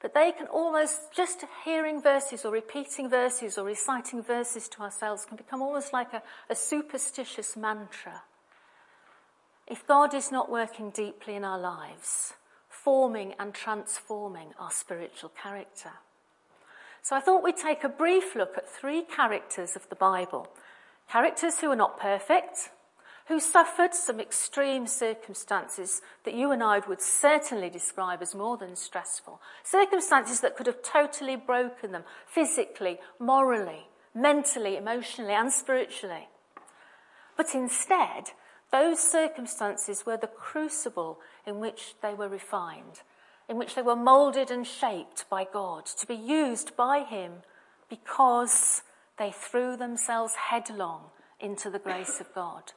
But 0.00 0.14
they 0.14 0.32
can 0.32 0.46
almost, 0.46 1.12
just 1.14 1.44
hearing 1.62 2.00
verses 2.00 2.46
or 2.46 2.52
repeating 2.52 3.10
verses 3.10 3.58
or 3.58 3.66
reciting 3.66 4.22
verses 4.22 4.66
to 4.68 4.80
ourselves 4.80 5.26
can 5.26 5.36
become 5.36 5.60
almost 5.60 5.92
like 5.92 6.14
a, 6.14 6.22
a 6.48 6.56
superstitious 6.56 7.54
mantra. 7.54 8.22
If 9.66 9.86
God 9.86 10.14
is 10.14 10.32
not 10.32 10.50
working 10.50 10.88
deeply 10.88 11.34
in 11.34 11.44
our 11.44 11.58
lives, 11.58 12.32
forming 12.70 13.34
and 13.38 13.52
transforming 13.52 14.54
our 14.58 14.70
spiritual 14.70 15.32
character. 15.42 15.92
So 17.02 17.14
I 17.14 17.20
thought 17.20 17.44
we'd 17.44 17.58
take 17.58 17.84
a 17.84 17.90
brief 17.90 18.34
look 18.34 18.56
at 18.56 18.66
three 18.66 19.02
characters 19.02 19.76
of 19.76 19.86
the 19.90 19.96
Bible. 19.96 20.48
Characters 21.10 21.60
who 21.60 21.70
are 21.70 21.76
not 21.76 21.98
perfect, 21.98 22.70
who 23.28 23.40
suffered 23.40 23.94
some 23.94 24.20
extreme 24.20 24.86
circumstances 24.86 26.00
that 26.24 26.34
you 26.34 26.50
and 26.50 26.62
I 26.62 26.80
would 26.80 27.00
certainly 27.00 27.70
describe 27.70 28.22
as 28.22 28.34
more 28.34 28.56
than 28.56 28.76
stressful. 28.76 29.40
Circumstances 29.62 30.40
that 30.40 30.56
could 30.56 30.66
have 30.66 30.82
totally 30.82 31.36
broken 31.36 31.92
them 31.92 32.04
physically, 32.26 32.98
morally, 33.18 33.88
mentally, 34.14 34.76
emotionally, 34.76 35.34
and 35.34 35.52
spiritually. 35.52 36.28
But 37.36 37.54
instead, 37.54 38.30
those 38.70 38.98
circumstances 38.98 40.04
were 40.04 40.16
the 40.16 40.26
crucible 40.26 41.20
in 41.46 41.60
which 41.60 41.94
they 42.02 42.12
were 42.14 42.28
refined, 42.28 43.02
in 43.48 43.56
which 43.56 43.74
they 43.74 43.82
were 43.82 43.96
moulded 43.96 44.50
and 44.50 44.66
shaped 44.66 45.24
by 45.30 45.46
God 45.50 45.86
to 45.86 46.06
be 46.06 46.14
used 46.14 46.76
by 46.76 47.00
Him 47.00 47.32
because 47.88 48.82
they 49.18 49.32
threw 49.32 49.76
themselves 49.76 50.34
headlong 50.34 51.10
into 51.40 51.70
the 51.70 51.78
grace 51.78 52.20
of 52.20 52.32
God. 52.34 52.72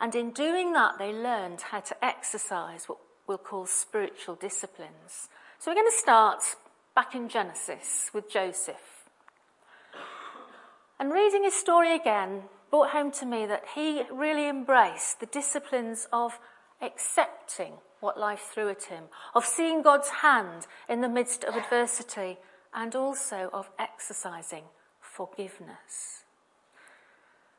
And 0.00 0.14
in 0.14 0.30
doing 0.30 0.72
that, 0.72 0.98
they 0.98 1.12
learned 1.12 1.62
how 1.70 1.80
to 1.80 2.04
exercise 2.04 2.88
what 2.88 2.98
we'll 3.26 3.38
call 3.38 3.66
spiritual 3.66 4.36
disciplines. 4.36 5.28
So 5.58 5.70
we're 5.70 5.76
going 5.76 5.90
to 5.90 5.98
start 5.98 6.42
back 6.94 7.14
in 7.14 7.28
Genesis 7.28 8.10
with 8.14 8.30
Joseph. 8.30 9.06
And 11.00 11.12
reading 11.12 11.44
his 11.44 11.54
story 11.54 11.94
again 11.94 12.42
brought 12.70 12.90
home 12.90 13.10
to 13.12 13.26
me 13.26 13.46
that 13.46 13.64
he 13.74 14.02
really 14.12 14.48
embraced 14.48 15.20
the 15.20 15.26
disciplines 15.26 16.08
of 16.12 16.38
accepting 16.82 17.74
what 18.00 18.18
life 18.18 18.50
threw 18.52 18.68
at 18.68 18.84
him, 18.84 19.04
of 19.34 19.44
seeing 19.44 19.82
God's 19.82 20.08
hand 20.08 20.66
in 20.88 21.00
the 21.00 21.08
midst 21.08 21.44
of 21.44 21.56
adversity, 21.56 22.38
and 22.74 22.94
also 22.94 23.50
of 23.52 23.70
exercising 23.78 24.64
forgiveness. 25.18 26.22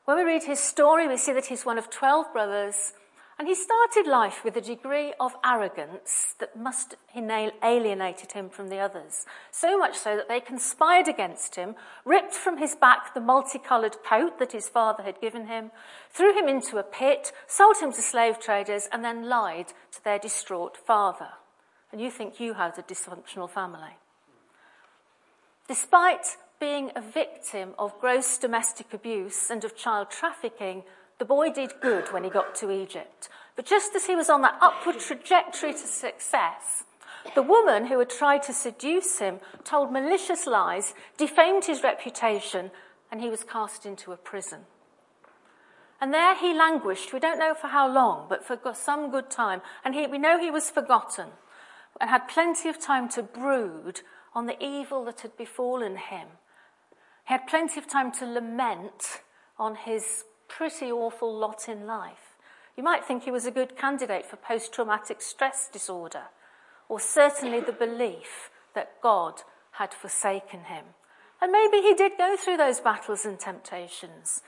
When 0.06 0.16
we 0.16 0.24
read 0.24 0.44
his 0.44 0.60
story, 0.60 1.10
we 1.10 1.18
see 1.18 1.34
that 1.34 1.48
he's 1.48 1.66
one 1.66 1.78
of 1.78 1.90
12 1.90 2.32
brothers 2.32 2.94
and 3.38 3.48
he 3.48 3.56
started 3.56 4.06
life 4.06 4.44
with 4.44 4.56
a 4.56 4.62
degree 4.62 5.14
of 5.20 5.36
arrogance 5.46 6.36
that 6.40 6.58
must 6.58 6.96
have 7.14 7.54
alienated 7.64 8.32
him 8.32 8.50
from 8.50 8.70
the 8.70 8.80
others. 8.80 9.26
So 9.52 9.78
much 9.78 9.98
so 9.98 10.16
that 10.16 10.30
they 10.30 10.40
conspired 10.40 11.08
against 11.10 11.56
him, 11.56 11.76
ripped 12.06 12.34
from 12.34 12.58
his 12.58 12.76
back 12.76 13.14
the 13.14 13.22
multicoloured 13.22 13.98
coat 14.04 14.40
that 14.40 14.54
his 14.54 14.68
father 14.70 15.04
had 15.04 15.22
given 15.22 15.48
him, 15.48 15.72
threw 16.10 16.38
him 16.38 16.48
into 16.48 16.78
a 16.78 16.84
pit, 16.84 17.32
sold 17.48 17.78
him 17.78 17.92
to 17.94 18.02
slave 18.02 18.40
traders, 18.40 18.88
and 18.92 19.04
then 19.04 19.30
lied 19.30 19.68
to 19.92 20.04
their 20.04 20.20
distraught 20.20 20.78
father. 20.78 21.30
And 21.92 22.00
you 22.00 22.12
think 22.12 22.40
you 22.40 22.56
had 22.56 22.78
a 22.78 22.84
dysfunctional 22.84 23.50
family. 23.50 23.98
Despite 25.68 26.36
being 26.60 26.92
a 26.96 27.02
victim 27.02 27.74
of 27.80 28.00
gross 28.00 28.38
domestic 28.38 28.94
abuse 28.94 29.50
and 29.50 29.64
of 29.64 29.76
child 29.76 30.12
trafficking, 30.12 30.84
the 31.18 31.26
boy 31.26 31.52
did 31.52 31.74
good 31.82 32.12
when 32.12 32.24
he 32.24 32.30
got 32.30 32.56
to 32.56 32.72
Egypt. 32.72 33.30
But 33.56 33.66
just 33.66 33.96
as 33.96 34.06
he 34.06 34.16
was 34.16 34.30
on 34.30 34.42
that 34.42 34.58
upward 34.62 35.00
trajectory 35.00 35.74
to 35.74 35.78
success, 35.78 36.84
the 37.36 37.42
woman 37.44 37.86
who 37.86 38.00
had 38.00 38.10
tried 38.10 38.44
to 38.44 38.54
seduce 38.54 39.20
him 39.20 39.40
told 39.64 39.92
malicious 39.92 40.48
lies, 40.48 40.94
defamed 41.18 41.66
his 41.66 41.84
reputation, 41.84 42.72
and 43.12 43.22
he 43.22 43.30
was 43.30 43.44
cast 43.44 43.86
into 43.86 44.12
a 44.12 44.18
prison. 44.18 44.62
And 46.02 46.14
there 46.14 46.36
he 46.36 46.54
languished, 46.54 47.12
we 47.12 47.20
don't 47.20 47.40
know 47.40 47.54
for 47.54 47.68
how 47.68 47.92
long, 47.92 48.28
but 48.30 48.46
for 48.46 48.58
some 48.74 49.12
good 49.12 49.30
time. 49.30 49.62
And 49.84 49.94
he, 49.94 50.08
we 50.08 50.18
know 50.18 50.40
he 50.40 50.52
was 50.52 50.70
forgotten 50.70 51.28
and 52.00 52.10
had 52.10 52.30
plenty 52.30 52.70
of 52.70 52.80
time 52.80 53.10
to 53.10 53.24
brood 53.24 54.02
on 54.34 54.46
the 54.46 54.64
evil 54.64 55.04
that 55.06 55.22
had 55.22 55.36
befallen 55.36 55.98
him. 55.98 56.28
He 57.30 57.34
had 57.36 57.46
plenty 57.46 57.80
of 57.80 57.88
time 57.88 58.12
to 58.14 58.26
lament 58.26 59.22
on 59.60 59.76
his 59.76 60.24
pretty 60.48 60.92
awful 60.92 61.32
lot 61.32 61.70
in 61.70 61.86
life. 61.86 62.36
You 62.76 62.82
might 62.82 63.06
think 63.06 63.22
he 63.22 63.30
was 63.30 63.46
a 63.46 63.52
good 63.52 63.78
candidate 63.78 64.26
for 64.26 64.36
post 64.36 64.74
traumatic 64.74 65.22
stress 65.22 65.70
disorder, 65.72 66.24
or 66.88 67.00
certainly 67.00 67.60
the 67.60 67.72
belief 67.72 68.50
that 68.74 69.00
God 69.04 69.44
had 69.74 69.94
forsaken 69.94 70.62
him. 70.62 70.86
And 71.40 71.52
maybe 71.52 71.82
he 71.82 71.94
did 71.94 72.14
go 72.18 72.36
through 72.36 72.58
those 72.58 72.80
battles 72.80 73.26
and 73.26 73.40
temptations. 73.40 74.42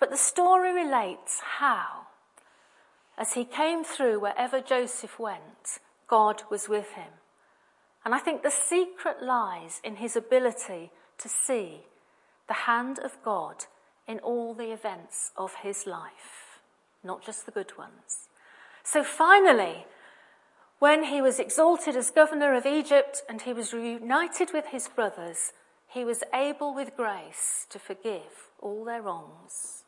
But 0.00 0.10
the 0.10 0.16
story 0.16 0.72
relates 0.72 1.40
how, 1.58 2.06
as 3.18 3.34
he 3.34 3.44
came 3.44 3.84
through 3.84 4.20
wherever 4.20 4.62
Joseph 4.62 5.18
went, 5.18 5.78
God 6.08 6.44
was 6.50 6.70
with 6.70 6.92
him. 6.92 7.12
And 8.02 8.14
I 8.14 8.18
think 8.18 8.42
the 8.42 8.50
secret 8.50 9.22
lies 9.22 9.82
in 9.84 9.96
his 9.96 10.16
ability 10.16 10.90
to 11.18 11.28
see 11.28 11.82
the 12.48 12.54
hand 12.54 12.98
of 12.98 13.22
God 13.24 13.64
in 14.06 14.18
all 14.18 14.54
the 14.54 14.72
events 14.72 15.32
of 15.36 15.54
his 15.62 15.86
life, 15.86 16.60
not 17.02 17.24
just 17.24 17.46
the 17.46 17.52
good 17.52 17.76
ones. 17.78 18.28
So 18.82 19.02
finally, 19.02 19.86
when 20.78 21.04
he 21.04 21.22
was 21.22 21.38
exalted 21.38 21.96
as 21.96 22.10
governor 22.10 22.54
of 22.54 22.66
Egypt 22.66 23.22
and 23.28 23.40
he 23.42 23.52
was 23.52 23.72
reunited 23.72 24.50
with 24.52 24.66
his 24.66 24.88
brothers, 24.88 25.52
he 25.88 26.04
was 26.04 26.22
able 26.34 26.74
with 26.74 26.96
grace 26.96 27.66
to 27.70 27.78
forgive 27.78 28.50
all 28.60 28.84
their 28.84 29.00
wrongs. 29.00 29.84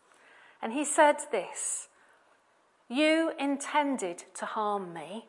And 0.62 0.72
he 0.72 0.84
said 0.84 1.16
this, 1.30 1.88
you 2.88 3.32
intended 3.38 4.25
to 4.34 4.46
harm 4.46 4.94
me, 4.94 5.26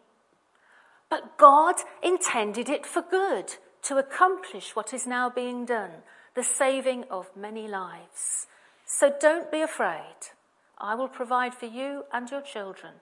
but 1.09 1.37
God 1.37 1.75
intended 2.03 2.69
it 2.69 2.85
for 2.85 3.01
good 3.01 3.55
to 3.83 3.97
accomplish 3.97 4.75
what 4.75 4.93
is 4.93 5.07
now 5.07 5.29
being 5.29 5.65
done, 5.65 6.03
the 6.37 6.43
saving 6.43 7.03
of 7.09 7.35
many 7.35 7.67
lives. 7.67 8.45
So 8.85 9.11
don't 9.19 9.51
be 9.51 9.61
afraid. 9.61 10.29
I 10.77 10.93
will 10.93 11.07
provide 11.07 11.55
for 11.55 11.65
you 11.65 12.03
and 12.13 12.29
your 12.29 12.43
children. 12.43 12.93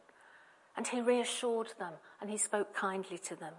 And 0.77 0.87
he 0.87 1.01
reassured 1.01 1.73
them 1.77 1.95
and 2.21 2.29
he 2.29 2.37
spoke 2.37 2.73
kindly 2.73 3.17
to 3.17 3.35
them. 3.35 3.51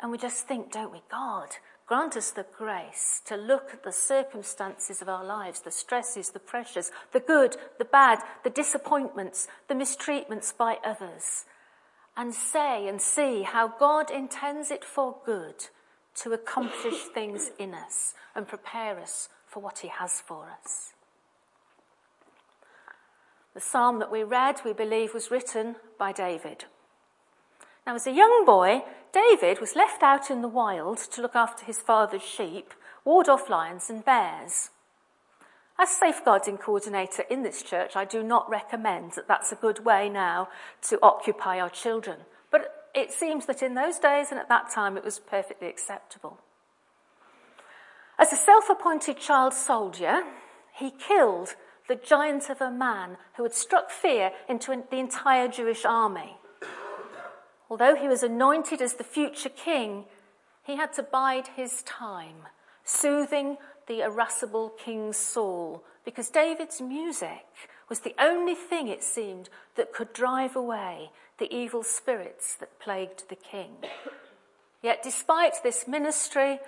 And 0.00 0.12
we 0.12 0.18
just 0.18 0.46
think, 0.46 0.70
don't 0.70 0.92
we? 0.92 1.02
God, 1.10 1.48
grant 1.88 2.16
us 2.16 2.30
the 2.30 2.46
grace 2.56 3.20
to 3.24 3.36
look 3.36 3.70
at 3.72 3.82
the 3.82 3.92
circumstances 3.92 5.02
of 5.02 5.08
our 5.08 5.24
lives, 5.24 5.62
the 5.62 5.72
stresses, 5.72 6.30
the 6.30 6.38
pressures, 6.38 6.92
the 7.12 7.18
good, 7.18 7.56
the 7.76 7.84
bad, 7.84 8.20
the 8.44 8.50
disappointments, 8.50 9.48
the 9.66 9.74
mistreatments 9.74 10.56
by 10.56 10.78
others, 10.84 11.44
and 12.16 12.34
say 12.34 12.86
and 12.86 13.02
see 13.02 13.42
how 13.42 13.66
God 13.66 14.12
intends 14.12 14.70
it 14.70 14.84
for 14.84 15.16
good 15.26 15.66
to 16.16 16.32
accomplish 16.32 17.04
things 17.14 17.50
in 17.58 17.74
us 17.74 18.14
and 18.34 18.46
prepare 18.46 18.98
us 18.98 19.28
for 19.46 19.60
what 19.60 19.80
he 19.80 19.88
has 19.88 20.20
for 20.20 20.46
us. 20.62 20.92
The 23.54 23.60
psalm 23.60 23.98
that 23.98 24.10
we 24.10 24.22
read, 24.22 24.60
we 24.64 24.72
believe, 24.72 25.12
was 25.12 25.30
written 25.30 25.76
by 25.98 26.12
David. 26.12 26.64
Now, 27.86 27.96
as 27.96 28.06
a 28.06 28.12
young 28.12 28.44
boy, 28.46 28.82
David 29.12 29.60
was 29.60 29.76
left 29.76 30.02
out 30.02 30.30
in 30.30 30.40
the 30.40 30.48
wild 30.48 30.98
to 30.98 31.20
look 31.20 31.36
after 31.36 31.64
his 31.64 31.78
father's 31.78 32.22
sheep, 32.22 32.72
ward 33.04 33.28
off 33.28 33.50
lions 33.50 33.90
and 33.90 34.04
bears. 34.04 34.70
As 35.78 35.90
safeguarding 35.90 36.58
coordinator 36.58 37.24
in 37.28 37.42
this 37.42 37.62
church, 37.62 37.96
I 37.96 38.04
do 38.04 38.22
not 38.22 38.48
recommend 38.48 39.12
that 39.12 39.28
that's 39.28 39.52
a 39.52 39.56
good 39.56 39.84
way 39.84 40.08
now 40.08 40.48
to 40.82 40.98
occupy 41.02 41.58
our 41.58 41.70
children. 41.70 42.20
It 42.94 43.10
seems 43.10 43.46
that 43.46 43.62
in 43.62 43.74
those 43.74 43.98
days 43.98 44.28
and 44.30 44.38
at 44.38 44.48
that 44.48 44.70
time 44.70 44.96
it 44.96 45.04
was 45.04 45.18
perfectly 45.18 45.68
acceptable. 45.68 46.38
As 48.18 48.32
a 48.32 48.36
self 48.36 48.68
appointed 48.68 49.18
child 49.18 49.54
soldier, 49.54 50.22
he 50.74 50.90
killed 50.90 51.56
the 51.88 51.96
giant 51.96 52.50
of 52.50 52.60
a 52.60 52.70
man 52.70 53.16
who 53.36 53.42
had 53.42 53.54
struck 53.54 53.90
fear 53.90 54.30
into 54.48 54.84
the 54.90 54.98
entire 54.98 55.48
Jewish 55.48 55.84
army. 55.84 56.36
Although 57.68 57.96
he 57.96 58.08
was 58.08 58.22
anointed 58.22 58.82
as 58.82 58.94
the 58.94 59.04
future 59.04 59.48
king, 59.48 60.04
he 60.62 60.76
had 60.76 60.92
to 60.94 61.02
bide 61.02 61.48
his 61.56 61.82
time, 61.82 62.46
soothing 62.84 63.56
the 63.86 64.02
irascible 64.02 64.70
King 64.70 65.12
Saul, 65.12 65.82
because 66.04 66.28
David's 66.28 66.80
music 66.80 67.46
was 67.92 68.00
the 68.00 68.14
only 68.18 68.54
thing, 68.54 68.88
it 68.88 69.02
seemed, 69.02 69.50
that 69.76 69.92
could 69.92 70.14
drive 70.14 70.56
away 70.56 71.10
the 71.36 71.54
evil 71.54 71.82
spirits 71.82 72.54
that 72.54 72.80
plagued 72.80 73.28
the 73.28 73.36
king. 73.36 73.68
Yet, 74.82 75.02
despite 75.02 75.62
this 75.62 75.86
ministry, 75.86 76.58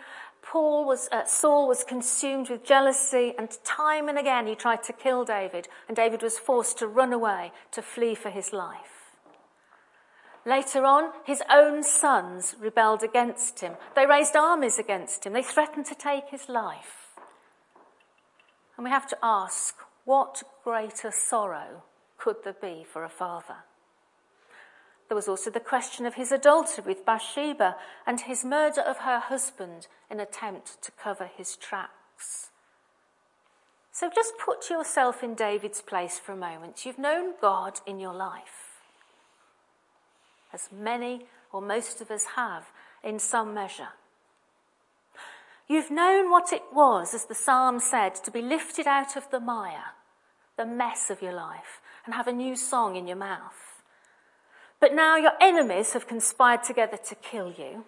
Paul 0.43 0.85
was, 0.87 1.09
uh, 1.11 1.25
Saul 1.25 1.67
was 1.67 1.83
consumed 1.83 2.51
with 2.51 2.63
jealousy, 2.63 3.33
and 3.39 3.49
time 3.65 4.11
and 4.11 4.19
again 4.19 4.47
he 4.47 4.55
tried 4.55 4.83
to 4.83 4.93
kill 4.93 5.25
David, 5.25 5.67
and 5.89 5.97
David 5.97 6.23
was 6.23 6.37
forced 6.37 6.77
to 6.81 6.87
run 6.87 7.15
away, 7.15 7.53
to 7.73 7.81
flee 7.81 8.15
for 8.15 8.29
his 8.29 8.53
life. 8.53 9.09
Later 10.45 10.85
on, 10.85 11.11
his 11.25 11.43
own 11.51 11.83
sons 11.83 12.55
rebelled 12.61 13.03
against 13.03 13.61
him. 13.61 13.77
They 13.97 14.05
raised 14.05 14.37
armies 14.37 14.79
against 14.79 15.25
him. 15.25 15.33
They 15.33 15.43
threatened 15.43 15.87
to 15.87 15.95
take 15.95 16.29
his 16.29 16.51
life. 16.51 17.17
And 18.77 18.85
we 18.85 18.91
have 18.91 19.09
to 19.09 19.17
ask, 19.23 19.75
what 20.05 20.43
greater 20.63 21.11
sorrow 21.11 21.83
could 22.19 22.37
there 22.45 22.57
be 22.61 22.85
for 22.85 23.05
a 23.05 23.09
father? 23.09 23.65
There 25.09 25.17
was 25.17 25.29
also 25.29 25.51
the 25.51 25.61
question 25.61 26.07
of 26.07 26.15
his 26.15 26.33
adultery 26.33 26.85
with 26.87 27.05
Bathsheba 27.05 27.77
and 28.07 28.21
his 28.21 28.45
murder 28.45 28.81
of 28.81 28.99
her 28.99 29.19
husband 29.19 29.87
in 30.11 30.19
attempt 30.19 30.83
to 30.83 30.93
cover 30.93 31.31
his 31.37 31.57
tracks. 31.57 32.51
So 33.93 34.11
just 34.13 34.33
put 34.45 34.71
yourself 34.71 35.23
in 35.23 35.35
David's 35.35 35.81
place 35.81 36.19
for 36.19 36.33
a 36.33 36.37
moment. 36.37 36.85
You've 36.85 36.99
known 36.99 37.35
God 37.41 37.81
in 37.87 38.01
your 38.01 38.15
life, 38.15 38.81
as 40.53 40.69
many 40.73 41.27
or 41.53 41.63
most 41.63 42.01
of 42.01 42.11
us 42.11 42.25
have 42.35 42.65
in 43.05 43.19
some 43.19 43.55
measure. 43.55 43.91
You've 45.69 45.91
known 45.91 46.31
what 46.31 46.53
it 46.53 46.63
was, 46.73 47.15
as 47.15 47.25
the 47.25 47.35
psalm 47.35 47.81
said, 47.81 48.15
to 48.17 48.31
be 48.31 48.43
lifted 48.43 48.87
out 48.87 49.17
of 49.17 49.31
the 49.31 49.41
mire, 49.41 49.95
the 50.57 50.67
mess 50.67 51.09
of 51.09 51.23
your 51.23 51.33
life, 51.33 51.81
and 52.05 52.15
have 52.15 52.27
a 52.27 52.33
new 52.33 52.55
song 52.55 52.97
in 52.97 53.07
your 53.07 53.17
mouth. 53.17 53.83
But 54.79 54.95
now 54.95 55.17
your 55.17 55.33
enemies 55.41 55.95
have 55.95 56.07
conspired 56.07 56.63
together 56.63 56.99
to 56.99 57.15
kill 57.15 57.51
you 57.57 57.85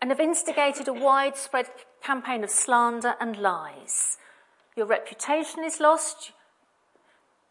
and 0.00 0.10
have 0.10 0.20
instigated 0.20 0.86
a 0.86 0.92
widespread 0.92 1.66
campaign 2.02 2.44
of 2.44 2.50
slander 2.50 3.14
and 3.20 3.36
lies. 3.38 4.18
Your 4.76 4.86
reputation 4.86 5.64
is 5.64 5.80
lost. 5.80 6.32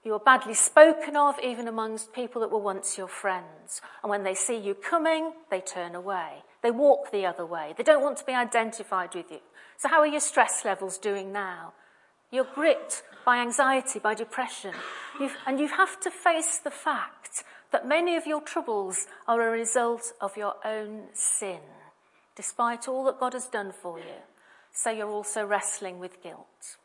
You 0.03 0.13
are 0.13 0.19
badly 0.19 0.53
spoken 0.53 1.17
of, 1.17 1.35
even 1.43 1.67
amongst 1.67 2.13
people 2.13 2.39
that 2.41 2.51
were 2.51 2.59
once 2.59 2.97
your 2.97 3.07
friends. 3.07 3.81
And 4.03 4.09
when 4.09 4.23
they 4.23 4.35
see 4.35 4.57
you 4.57 4.75
coming, 4.75 5.33
they 5.49 5.59
turn 5.59 5.95
away. 5.95 6.43
They 6.67 6.71
walk 6.71 7.11
the 7.11 7.25
other 7.25 7.45
way. 7.45 7.73
They 7.77 7.83
don't 7.83 8.03
want 8.03 8.17
to 8.17 8.25
be 8.25 8.33
identified 8.33 9.15
with 9.15 9.31
you. 9.31 9.39
So, 9.77 9.87
how 9.87 10.01
are 10.01 10.05
your 10.05 10.19
stress 10.19 10.65
levels 10.65 10.97
doing 10.97 11.31
now? 11.31 11.71
You're 12.29 12.53
gripped 12.53 13.03
by 13.25 13.37
anxiety, 13.37 13.99
by 13.99 14.15
depression. 14.15 14.73
You've, 15.17 15.37
and 15.45 15.61
you 15.61 15.69
have 15.69 15.97
to 16.01 16.11
face 16.11 16.57
the 16.57 16.69
fact 16.69 17.45
that 17.71 17.87
many 17.87 18.17
of 18.17 18.27
your 18.27 18.41
troubles 18.41 19.07
are 19.29 19.47
a 19.47 19.49
result 19.49 20.11
of 20.19 20.35
your 20.35 20.55
own 20.65 21.03
sin, 21.13 21.61
despite 22.35 22.89
all 22.89 23.05
that 23.05 23.17
God 23.17 23.31
has 23.31 23.45
done 23.45 23.71
for 23.71 23.97
you. 23.97 24.19
So 24.73 24.89
you're 24.89 25.07
also 25.07 25.45
wrestling 25.45 25.99
with 25.99 26.21
guilt. 26.21 26.75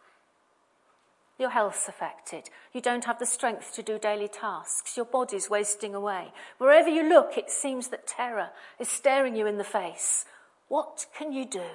Your 1.42 1.50
health's 1.50 1.88
affected. 1.88 2.50
You 2.72 2.80
don't 2.80 3.04
have 3.06 3.18
the 3.18 3.26
strength 3.26 3.74
to 3.74 3.82
do 3.82 3.98
daily 3.98 4.28
tasks. 4.28 4.96
Your 4.96 5.04
body's 5.04 5.50
wasting 5.50 5.92
away. 5.92 6.28
Wherever 6.58 6.88
you 6.88 7.02
look, 7.02 7.36
it 7.36 7.50
seems 7.50 7.88
that 7.88 8.06
terror 8.06 8.50
is 8.78 8.88
staring 8.88 9.34
you 9.34 9.48
in 9.48 9.58
the 9.58 9.64
face. 9.64 10.24
What 10.68 11.06
can 11.18 11.32
you 11.32 11.44
do? 11.44 11.66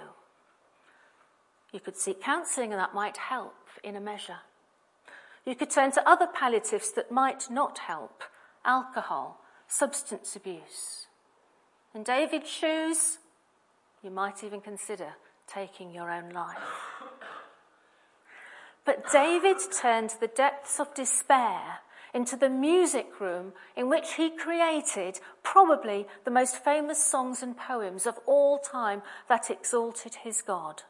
You 1.73 1.82
could 1.82 1.97
seek 1.97 2.21
counselling, 2.21 2.71
and 2.71 2.80
that 2.80 2.93
might 2.93 3.17
help 3.17 3.58
in 3.84 3.97
a 3.97 3.99
measure. 3.99 4.39
You 5.45 5.53
could 5.53 5.69
turn 5.69 5.91
to 5.91 6.10
other 6.10 6.27
palliatives 6.34 6.93
that 6.93 7.12
might 7.12 7.51
not 7.51 7.80
help, 7.80 8.23
alcohol, 8.63 9.41
substance 9.67 10.34
abuse. 10.34 11.08
In 11.93 12.03
David's 12.03 12.49
shoes, 12.49 13.17
you 14.01 14.12
might 14.12 14.45
even 14.45 14.62
consider 14.62 15.15
taking 15.45 15.91
your 15.91 16.10
own 16.10 16.30
life. 16.30 16.56
But 18.88 19.12
David 19.12 19.58
turned 19.78 20.12
the 20.21 20.30
depths 20.30 20.80
of 20.80 20.93
despair 20.93 21.80
into 22.13 22.38
the 22.38 22.47
music 22.50 23.19
room 23.19 23.52
in 23.76 23.89
which 23.89 24.13
he 24.13 24.30
created 24.30 25.19
probably 25.43 26.08
the 26.23 26.32
most 26.32 26.63
famous 26.63 26.97
songs 26.97 27.43
and 27.43 27.58
poems 27.58 28.08
of 28.08 28.17
all 28.26 28.60
time 28.60 29.02
that 29.28 29.52
exalted 29.52 30.15
his 30.23 30.41
God. 30.41 30.84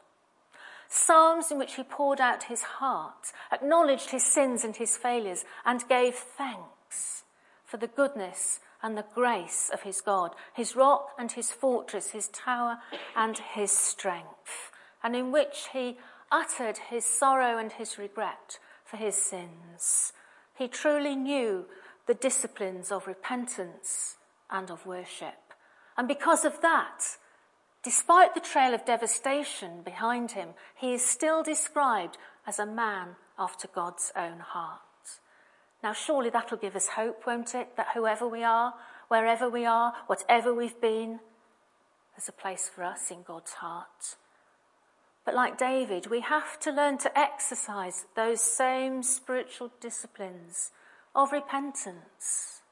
Psalms 0.88 1.50
in 1.50 1.58
which 1.58 1.74
he 1.74 1.82
poured 1.82 2.20
out 2.20 2.44
his 2.44 2.62
heart, 2.62 3.32
acknowledged 3.50 4.10
his 4.10 4.24
sins 4.24 4.62
and 4.62 4.76
his 4.76 4.96
failures, 4.96 5.44
and 5.66 5.88
gave 5.88 6.14
thanks 6.14 7.24
for 7.64 7.78
the 7.78 7.88
goodness 7.88 8.60
and 8.80 8.96
the 8.96 9.06
grace 9.12 9.70
of 9.72 9.82
his 9.82 10.00
God, 10.00 10.36
his 10.54 10.76
rock 10.76 11.08
and 11.18 11.32
his 11.32 11.50
fortress, 11.50 12.12
his 12.12 12.28
tower 12.28 12.78
and 13.16 13.38
his 13.38 13.72
strength, 13.72 14.70
and 15.02 15.16
in 15.16 15.32
which 15.32 15.70
he 15.72 15.98
uttered 16.30 16.78
his 16.90 17.04
sorrow 17.04 17.58
and 17.58 17.72
his 17.72 17.98
regret 17.98 18.58
for 18.84 18.96
his 18.96 19.16
sins. 19.16 20.12
He 20.56 20.68
truly 20.68 21.14
knew 21.14 21.66
the 22.06 22.14
disciplines 22.14 22.90
of 22.90 23.06
repentance 23.06 24.16
and 24.50 24.70
of 24.70 24.86
worship. 24.86 25.54
And 25.96 26.08
because 26.08 26.44
of 26.44 26.60
that, 26.62 27.04
despite 27.82 28.34
the 28.34 28.40
trail 28.40 28.74
of 28.74 28.84
devastation 28.84 29.82
behind 29.84 30.32
him, 30.32 30.50
he 30.74 30.94
is 30.94 31.04
still 31.04 31.42
described 31.42 32.16
as 32.46 32.58
a 32.58 32.66
man 32.66 33.16
after 33.38 33.68
God's 33.68 34.12
own 34.16 34.40
heart. 34.40 34.80
Now, 35.82 35.92
surely 35.92 36.30
that'll 36.30 36.58
give 36.58 36.74
us 36.74 36.88
hope, 36.88 37.26
won't 37.26 37.54
it? 37.54 37.76
That 37.76 37.88
whoever 37.94 38.26
we 38.26 38.42
are, 38.42 38.74
wherever 39.08 39.48
we 39.48 39.64
are, 39.64 39.94
whatever 40.06 40.52
we've 40.52 40.80
been, 40.80 41.20
there's 42.16 42.28
a 42.28 42.32
place 42.32 42.68
for 42.68 42.82
us 42.82 43.10
in 43.10 43.22
God's 43.22 43.52
heart. 43.52 44.16
But 45.28 45.34
like 45.34 45.58
David, 45.58 46.06
we 46.06 46.20
have 46.20 46.58
to 46.60 46.72
learn 46.72 46.96
to 46.96 47.18
exercise 47.18 48.06
those 48.16 48.40
same 48.40 49.02
spiritual 49.02 49.70
disciplines 49.78 50.70
of 51.14 51.32
repentance. 51.32 52.62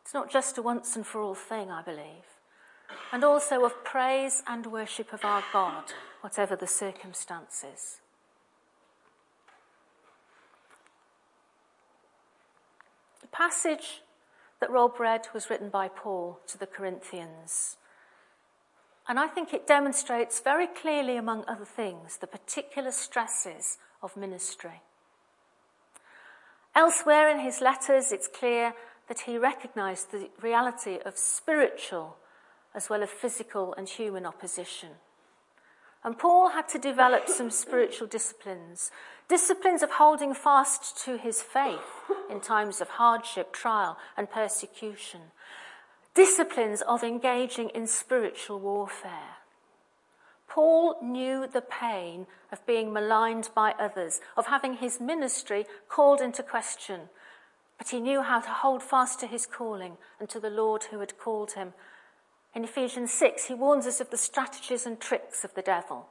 It's 0.00 0.14
not 0.14 0.30
just 0.30 0.58
a 0.58 0.62
once 0.62 0.94
and 0.94 1.04
for 1.04 1.20
all 1.20 1.34
thing, 1.34 1.68
I 1.68 1.82
believe. 1.82 2.38
And 3.10 3.24
also 3.24 3.64
of 3.64 3.82
praise 3.82 4.44
and 4.46 4.64
worship 4.66 5.12
of 5.12 5.24
our 5.24 5.42
God, 5.52 5.92
whatever 6.20 6.54
the 6.54 6.68
circumstances. 6.68 7.98
The 13.22 13.26
passage 13.26 14.02
that 14.60 14.70
Rob 14.70 15.00
read 15.00 15.26
was 15.34 15.50
written 15.50 15.68
by 15.68 15.88
Paul 15.88 16.38
to 16.46 16.56
the 16.56 16.68
Corinthians. 16.68 17.76
And 19.10 19.18
I 19.18 19.26
think 19.26 19.52
it 19.52 19.66
demonstrates 19.66 20.38
very 20.38 20.68
clearly, 20.68 21.16
among 21.16 21.44
other 21.48 21.64
things, 21.64 22.18
the 22.18 22.28
particular 22.28 22.92
stresses 22.92 23.76
of 24.04 24.16
ministry. 24.16 24.82
Elsewhere 26.76 27.28
in 27.28 27.40
his 27.40 27.60
letters, 27.60 28.12
it's 28.12 28.28
clear 28.28 28.72
that 29.08 29.22
he 29.22 29.36
recognized 29.36 30.12
the 30.12 30.30
reality 30.40 30.98
of 31.04 31.18
spiritual 31.18 32.18
as 32.72 32.88
well 32.88 33.02
as 33.02 33.08
physical 33.10 33.74
and 33.74 33.88
human 33.88 34.24
opposition. 34.24 34.90
And 36.04 36.16
Paul 36.16 36.50
had 36.50 36.68
to 36.68 36.78
develop 36.78 37.28
some 37.28 37.50
spiritual 37.50 38.06
disciplines 38.06 38.92
disciplines 39.26 39.82
of 39.82 39.90
holding 39.90 40.34
fast 40.34 41.04
to 41.04 41.18
his 41.18 41.42
faith 41.42 42.12
in 42.30 42.40
times 42.40 42.80
of 42.80 42.90
hardship, 42.90 43.52
trial, 43.52 43.96
and 44.16 44.30
persecution, 44.30 45.32
disciplines 46.14 46.82
of 46.82 47.02
engaging 47.02 47.70
in 47.70 47.86
spiritual 47.86 48.58
warfare. 48.60 49.36
Paul 50.48 50.96
knew 51.00 51.46
the 51.46 51.62
pain 51.62 52.26
of 52.50 52.66
being 52.66 52.92
maligned 52.92 53.50
by 53.54 53.72
others, 53.78 54.20
of 54.36 54.46
having 54.46 54.74
his 54.74 55.00
ministry 55.00 55.64
called 55.88 56.20
into 56.20 56.42
question, 56.42 57.02
but 57.78 57.90
he 57.90 58.00
knew 58.00 58.22
how 58.22 58.40
to 58.40 58.50
hold 58.50 58.82
fast 58.82 59.20
to 59.20 59.26
his 59.26 59.46
calling 59.46 59.96
and 60.18 60.28
to 60.28 60.40
the 60.40 60.50
Lord 60.50 60.84
who 60.84 60.98
had 60.98 61.18
called 61.18 61.52
him. 61.52 61.72
In 62.52 62.64
Ephesians 62.64 63.12
6, 63.12 63.44
he 63.44 63.54
warns 63.54 63.86
us 63.86 64.00
of 64.00 64.10
the 64.10 64.16
strategies 64.16 64.84
and 64.84 64.98
tricks 64.98 65.44
of 65.44 65.54
the 65.54 65.62
devil, 65.62 66.08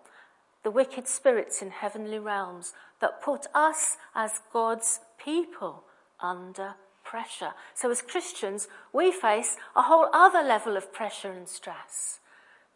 the 0.63 0.71
wicked 0.71 1.07
spirits 1.07 1.62
in 1.62 1.71
heavenly 1.71 2.17
realms 2.17 2.73
that 3.01 3.21
put 3.21 3.45
us 3.53 3.97
as 4.15 4.41
God's 4.53 5.01
people 5.23 5.83
under 6.21 6.75
pressure. 7.10 7.54
So, 7.74 7.89
as 7.89 8.04
Christians, 8.04 8.67
we 8.93 9.12
face 9.12 9.58
a 9.76 9.82
whole 9.82 10.10
other 10.13 10.43
level 10.43 10.78
of 10.78 10.93
pressure 10.93 11.32
and 11.32 11.50
stress 11.50 12.19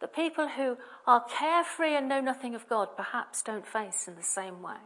that 0.02 0.15
people 0.15 0.50
who 0.50 0.78
are 1.06 1.24
carefree 1.30 1.96
and 1.96 2.10
know 2.10 2.19
nothing 2.19 2.56
of 2.56 2.67
God 2.67 2.89
perhaps 2.98 3.43
don't 3.43 3.65
face 3.65 4.08
in 4.08 4.15
the 4.15 4.24
same 4.24 4.63
way. 4.63 4.82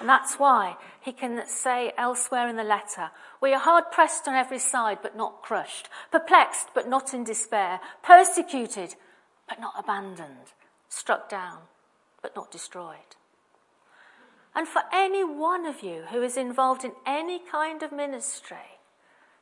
And 0.00 0.08
that's 0.08 0.34
why 0.34 0.76
he 1.00 1.12
can 1.12 1.46
say 1.46 1.92
elsewhere 1.96 2.48
in 2.48 2.56
the 2.56 2.64
letter, 2.64 3.10
we 3.40 3.54
are 3.54 3.60
hard 3.60 3.84
pressed 3.92 4.26
on 4.26 4.34
every 4.34 4.58
side, 4.58 4.98
but 5.02 5.16
not 5.16 5.42
crushed, 5.42 5.88
perplexed, 6.10 6.68
but 6.74 6.88
not 6.88 7.14
in 7.14 7.22
despair, 7.22 7.78
persecuted, 8.02 8.96
but 9.48 9.60
not 9.60 9.74
abandoned, 9.78 10.52
struck 10.88 11.28
down, 11.28 11.58
but 12.20 12.34
not 12.34 12.50
destroyed. 12.50 13.16
And 14.54 14.68
for 14.68 14.82
any 14.92 15.24
one 15.24 15.66
of 15.66 15.82
you 15.82 16.04
who 16.10 16.22
is 16.22 16.36
involved 16.36 16.84
in 16.84 16.92
any 17.06 17.38
kind 17.38 17.82
of 17.82 17.92
ministry, 17.92 18.78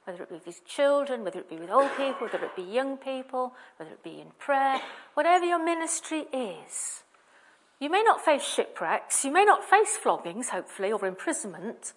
whether 0.04 0.22
it 0.22 0.30
be 0.30 0.40
with 0.46 0.66
children, 0.66 1.24
whether 1.24 1.40
it 1.40 1.50
be 1.50 1.56
with 1.56 1.70
old 1.70 1.90
people, 1.96 2.28
whether 2.28 2.44
it 2.44 2.56
be 2.56 2.62
young 2.62 2.96
people, 2.96 3.52
whether 3.76 3.92
it 3.92 4.02
be 4.02 4.20
in 4.20 4.28
prayer, 4.38 4.80
whatever 5.14 5.44
your 5.44 5.62
ministry 5.64 6.26
is, 6.32 7.02
you 7.80 7.90
may 7.90 8.02
not 8.02 8.24
face 8.24 8.42
shipwrecks, 8.42 9.24
you 9.24 9.32
may 9.32 9.44
not 9.44 9.64
face 9.64 9.96
floggings, 9.96 10.50
hopefully, 10.50 10.92
or 10.92 11.04
imprisonment, 11.06 11.92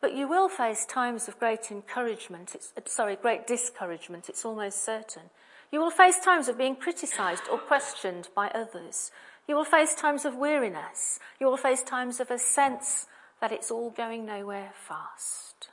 but 0.00 0.14
you 0.14 0.26
will 0.26 0.48
face 0.48 0.86
times 0.86 1.28
of 1.28 1.38
great 1.38 1.70
encouragement, 1.70 2.54
it's, 2.54 2.72
uh, 2.76 2.80
sorry, 2.86 3.16
great 3.16 3.46
discouragement, 3.46 4.28
it's 4.28 4.44
almost 4.44 4.84
certain. 4.84 5.24
You 5.70 5.80
will 5.80 5.90
face 5.90 6.18
times 6.20 6.48
of 6.48 6.56
being 6.56 6.76
criticised 6.76 7.44
or 7.50 7.58
questioned 7.58 8.28
by 8.34 8.48
others. 8.48 9.10
You 9.48 9.56
will 9.56 9.64
face 9.64 9.94
times 9.94 10.26
of 10.26 10.36
weariness. 10.36 11.18
You 11.40 11.46
will 11.46 11.56
face 11.56 11.82
times 11.82 12.20
of 12.20 12.30
a 12.30 12.38
sense 12.38 13.06
that 13.40 13.50
it's 13.50 13.70
all 13.70 13.90
going 13.90 14.26
nowhere 14.26 14.72
fast. 14.86 15.68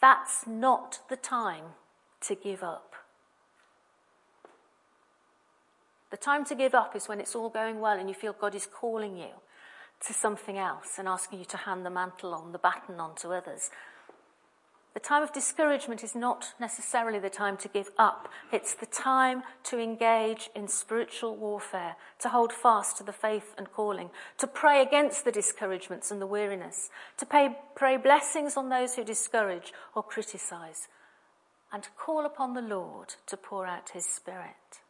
That's 0.00 0.46
not 0.46 0.98
the 1.08 1.16
time 1.16 1.76
to 2.22 2.34
give 2.34 2.64
up. 2.64 2.92
The 6.10 6.16
time 6.16 6.44
to 6.46 6.56
give 6.56 6.74
up 6.74 6.96
is 6.96 7.08
when 7.08 7.20
it's 7.20 7.36
all 7.36 7.48
going 7.48 7.80
well 7.80 7.98
and 7.98 8.08
you 8.08 8.14
feel 8.14 8.34
God 8.38 8.54
is 8.54 8.66
calling 8.66 9.16
you 9.16 9.30
to 10.06 10.12
something 10.12 10.58
else 10.58 10.98
and 10.98 11.06
asking 11.06 11.38
you 11.38 11.44
to 11.46 11.56
hand 11.56 11.86
the 11.86 11.90
mantle 11.90 12.34
on, 12.34 12.50
the 12.50 12.58
baton 12.58 12.98
on 12.98 13.14
to 13.16 13.30
others. 13.30 13.70
The 14.94 15.00
time 15.00 15.22
of 15.22 15.32
discouragement 15.32 16.04
is 16.04 16.14
not 16.14 16.52
necessarily 16.60 17.18
the 17.18 17.30
time 17.30 17.56
to 17.58 17.68
give 17.68 17.90
up. 17.96 18.28
It's 18.52 18.74
the 18.74 18.86
time 18.86 19.42
to 19.64 19.78
engage 19.78 20.50
in 20.54 20.68
spiritual 20.68 21.34
warfare, 21.34 21.96
to 22.18 22.28
hold 22.28 22.52
fast 22.52 22.98
to 22.98 23.04
the 23.04 23.12
faith 23.12 23.54
and 23.56 23.72
calling, 23.72 24.10
to 24.36 24.46
pray 24.46 24.82
against 24.82 25.24
the 25.24 25.32
discouragements 25.32 26.10
and 26.10 26.20
the 26.20 26.26
weariness, 26.26 26.90
to 27.16 27.24
pay, 27.24 27.56
pray 27.74 27.96
blessings 27.96 28.56
on 28.56 28.68
those 28.68 28.94
who 28.94 29.04
discourage 29.04 29.72
or 29.94 30.02
criticize, 30.02 30.88
and 31.72 31.82
to 31.82 31.90
call 31.96 32.26
upon 32.26 32.52
the 32.52 32.60
Lord 32.60 33.14
to 33.26 33.36
pour 33.38 33.66
out 33.66 33.90
his 33.90 34.04
Spirit. 34.04 34.82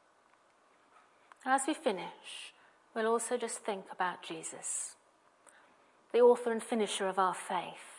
And 1.45 1.55
as 1.55 1.62
we 1.69 1.75
finish, 1.75 2.53
we'll 2.93 3.07
also 3.07 3.37
just 3.37 3.59
think 3.59 3.85
about 3.93 4.25
Jesus, 4.25 4.97
the 6.12 6.21
author 6.21 6.51
and 6.51 6.62
finisher 6.62 7.07
of 7.07 7.21
our 7.21 7.35
faith 7.35 7.92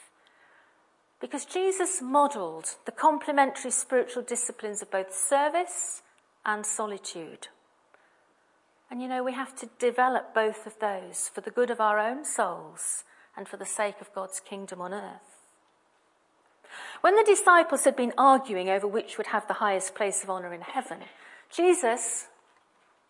because 1.23 1.45
Jesus 1.45 2.01
modelled 2.01 2.75
the 2.85 2.91
complementary 2.91 3.71
spiritual 3.71 4.23
disciplines 4.23 4.81
of 4.81 4.91
both 4.91 5.15
service 5.15 6.01
and 6.45 6.65
solitude. 6.65 7.47
And 8.91 9.01
you 9.01 9.07
know, 9.07 9.23
we 9.23 9.31
have 9.31 9.55
to 9.59 9.69
develop 9.79 10.35
both 10.35 10.67
of 10.67 10.77
those 10.79 11.31
for 11.33 11.39
the 11.39 11.49
good 11.49 11.69
of 11.69 11.79
our 11.79 11.97
own 11.97 12.25
souls 12.25 13.05
and 13.37 13.47
for 13.47 13.55
the 13.55 13.65
sake 13.65 14.01
of 14.01 14.13
God's 14.13 14.41
kingdom 14.41 14.81
on 14.81 14.93
earth. 14.93 15.47
When 16.99 17.15
the 17.15 17.23
disciples 17.23 17.85
had 17.85 17.95
been 17.95 18.11
arguing 18.17 18.67
over 18.67 18.85
which 18.85 19.17
would 19.17 19.27
have 19.27 19.47
the 19.47 19.53
highest 19.53 19.95
place 19.95 20.23
of 20.23 20.29
honour 20.29 20.53
in 20.53 20.59
heaven, 20.59 20.97
Jesus, 21.49 22.27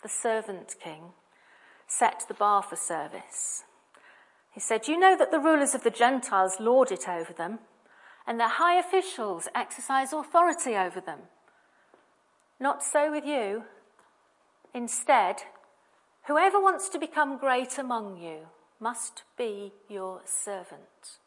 the 0.03 0.07
servant 0.07 0.75
king, 0.79 1.13
set 1.87 2.25
the 2.27 2.35
bar 2.35 2.61
for 2.61 2.75
service. 2.75 3.63
He 4.51 4.59
said, 4.59 4.87
You 4.87 4.99
know 4.99 5.17
that 5.17 5.31
the 5.31 5.39
rulers 5.39 5.73
of 5.73 5.81
the 5.81 5.89
Gentiles 5.89 6.57
lord 6.59 6.91
it 6.91 7.09
over 7.09 7.33
them 7.33 7.57
and 8.25 8.39
their 8.39 8.49
high 8.49 8.79
officials 8.79 9.47
exercise 9.53 10.13
authority 10.13 10.75
over 10.75 11.01
them. 11.01 11.19
Not 12.59 12.83
so 12.83 13.11
with 13.11 13.25
you. 13.25 13.63
Instead, 14.73 15.43
whoever 16.27 16.59
wants 16.59 16.89
to 16.89 16.99
become 16.99 17.37
great 17.37 17.77
among 17.77 18.17
you 18.17 18.47
must 18.79 19.23
be 19.37 19.73
your 19.89 20.21
servant. 20.25 21.19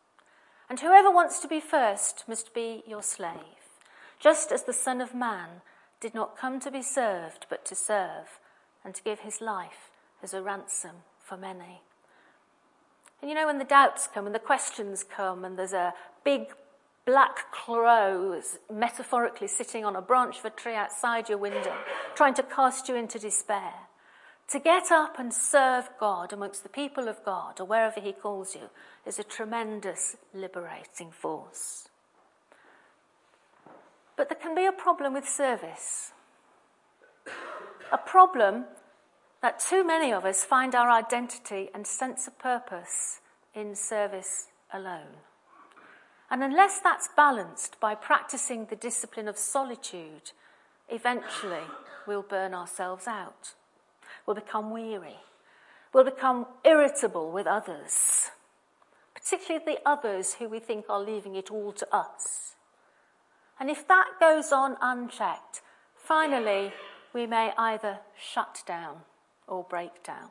And 0.69 0.81
whoever 0.81 1.11
wants 1.11 1.41
to 1.41 1.49
be 1.49 1.61
first 1.61 2.25
must 2.27 2.53
be 2.53 2.83
your 2.87 3.03
slave, 3.03 3.71
just 4.19 4.51
as 4.51 4.65
the 4.65 4.73
Son 4.73 5.01
of 5.01 5.15
Man 5.15 5.63
did 6.01 6.15
not 6.15 6.37
come 6.37 6.59
to 6.61 6.71
be 6.71 6.83
served, 6.83 7.47
but 7.49 7.65
to 7.67 7.75
serve, 7.75 8.41
and 8.85 8.95
to 8.95 9.03
give 9.03 9.21
his 9.21 9.41
life 9.41 9.91
as 10.23 10.35
a 10.35 10.43
ransom 10.43 10.97
for 11.21 11.37
many. 11.37 11.83
And 13.21 13.31
you 13.31 13.35
know, 13.35 13.47
when 13.47 13.59
the 13.59 13.65
doubts 13.65 14.09
come 14.13 14.27
and 14.27 14.35
the 14.35 14.41
questions 14.41 15.05
come, 15.05 15.45
and 15.45 15.59
there's 15.59 15.73
a 15.73 15.95
big 16.25 16.49
black 17.07 17.53
crows 17.53 18.59
metaphorically 18.71 19.47
sitting 19.47 19.85
on 19.85 19.97
a 19.97 20.03
branch 20.03 20.41
of 20.41 20.45
a 20.45 20.51
tree 20.51 20.75
outside 20.75 21.29
your 21.29 21.39
window, 21.39 21.75
trying 22.17 22.35
to 22.35 22.43
cast 22.43 22.89
you 22.89 22.97
into 22.97 23.19
despair. 23.19 23.73
To 24.51 24.59
get 24.59 24.93
up 24.93 25.19
and 25.19 25.33
serve 25.33 25.89
God 25.99 26.33
amongst 26.33 26.63
the 26.63 26.69
people 26.69 27.09
of 27.09 27.25
God 27.25 27.61
or 27.61 27.65
wherever 27.65 28.01
He 28.01 28.13
calls 28.13 28.55
you 28.55 28.71
is 29.07 29.19
a 29.19 29.25
tremendous 29.25 30.17
liberating 30.35 31.11
force. 31.11 31.89
But 34.17 34.29
there 34.29 34.39
can 34.39 34.55
be 34.55 34.67
a 34.67 34.73
problem 34.73 35.15
with 35.15 35.29
service. 35.29 36.13
A 37.93 37.99
problem 37.99 38.65
that 39.43 39.61
too 39.61 39.87
many 39.87 40.13
of 40.13 40.25
us 40.25 40.45
find 40.45 40.75
our 40.75 40.91
identity 40.91 41.69
and 41.75 41.87
sense 41.87 42.27
of 42.27 42.39
purpose 42.39 43.21
in 43.55 43.75
service 43.75 44.49
alone. 44.73 45.19
And 46.31 46.43
unless 46.43 46.81
that's 46.81 47.09
balanced 47.17 47.79
by 47.81 47.95
practicing 47.95 48.67
the 48.67 48.77
discipline 48.77 49.29
of 49.29 49.39
solitude, 49.39 50.33
eventually 50.89 51.65
we'll 52.07 52.23
burn 52.23 52.55
ourselves 52.55 53.07
out. 53.07 53.53
We'll 54.27 54.37
become 54.37 54.71
weary. 54.71 55.19
We'll 55.93 56.05
become 56.05 56.47
irritable 56.65 57.31
with 57.31 57.47
others, 57.47 58.31
particularly 59.15 59.65
the 59.65 59.89
others 59.89 60.35
who 60.35 60.49
we 60.49 60.59
think 60.59 60.91
are 60.91 61.01
leaving 61.01 61.37
it 61.37 61.51
all 61.51 61.73
to 61.73 61.87
us. 61.95 62.55
And 63.59 63.71
if 63.71 63.89
that 63.89 64.09
goes 64.21 64.53
on 64.53 64.77
unchecked, 64.83 65.63
finally 65.95 66.73
we 67.15 67.27
may 67.27 67.53
either 67.57 68.01
shut 68.15 68.63
down 68.67 68.97
or 69.47 69.65
break 69.65 70.03
down. 70.03 70.29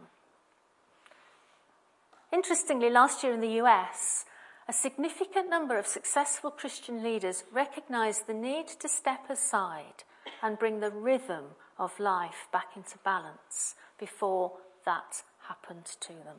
Interestingly, 2.31 2.89
last 2.89 3.23
year 3.23 3.34
in 3.34 3.41
the 3.41 3.62
US, 3.63 4.25
a 4.67 4.73
significant 4.73 5.49
number 5.49 5.78
of 5.78 5.86
successful 5.86 6.49
Christian 6.49 7.04
leaders 7.04 7.43
recognized 7.51 8.25
the 8.25 8.34
need 8.34 8.67
to 8.80 8.89
step 8.89 9.30
aside 9.30 10.04
and 10.41 10.58
bring 10.58 10.80
the 10.80 10.91
rhythm 10.91 11.45
of 11.78 11.99
life 11.99 12.47
back 12.51 12.69
into 12.75 12.97
balance 13.04 13.75
before 13.99 14.54
that 14.86 15.23
happened 15.47 15.86
to 15.99 16.13
them. 16.13 16.38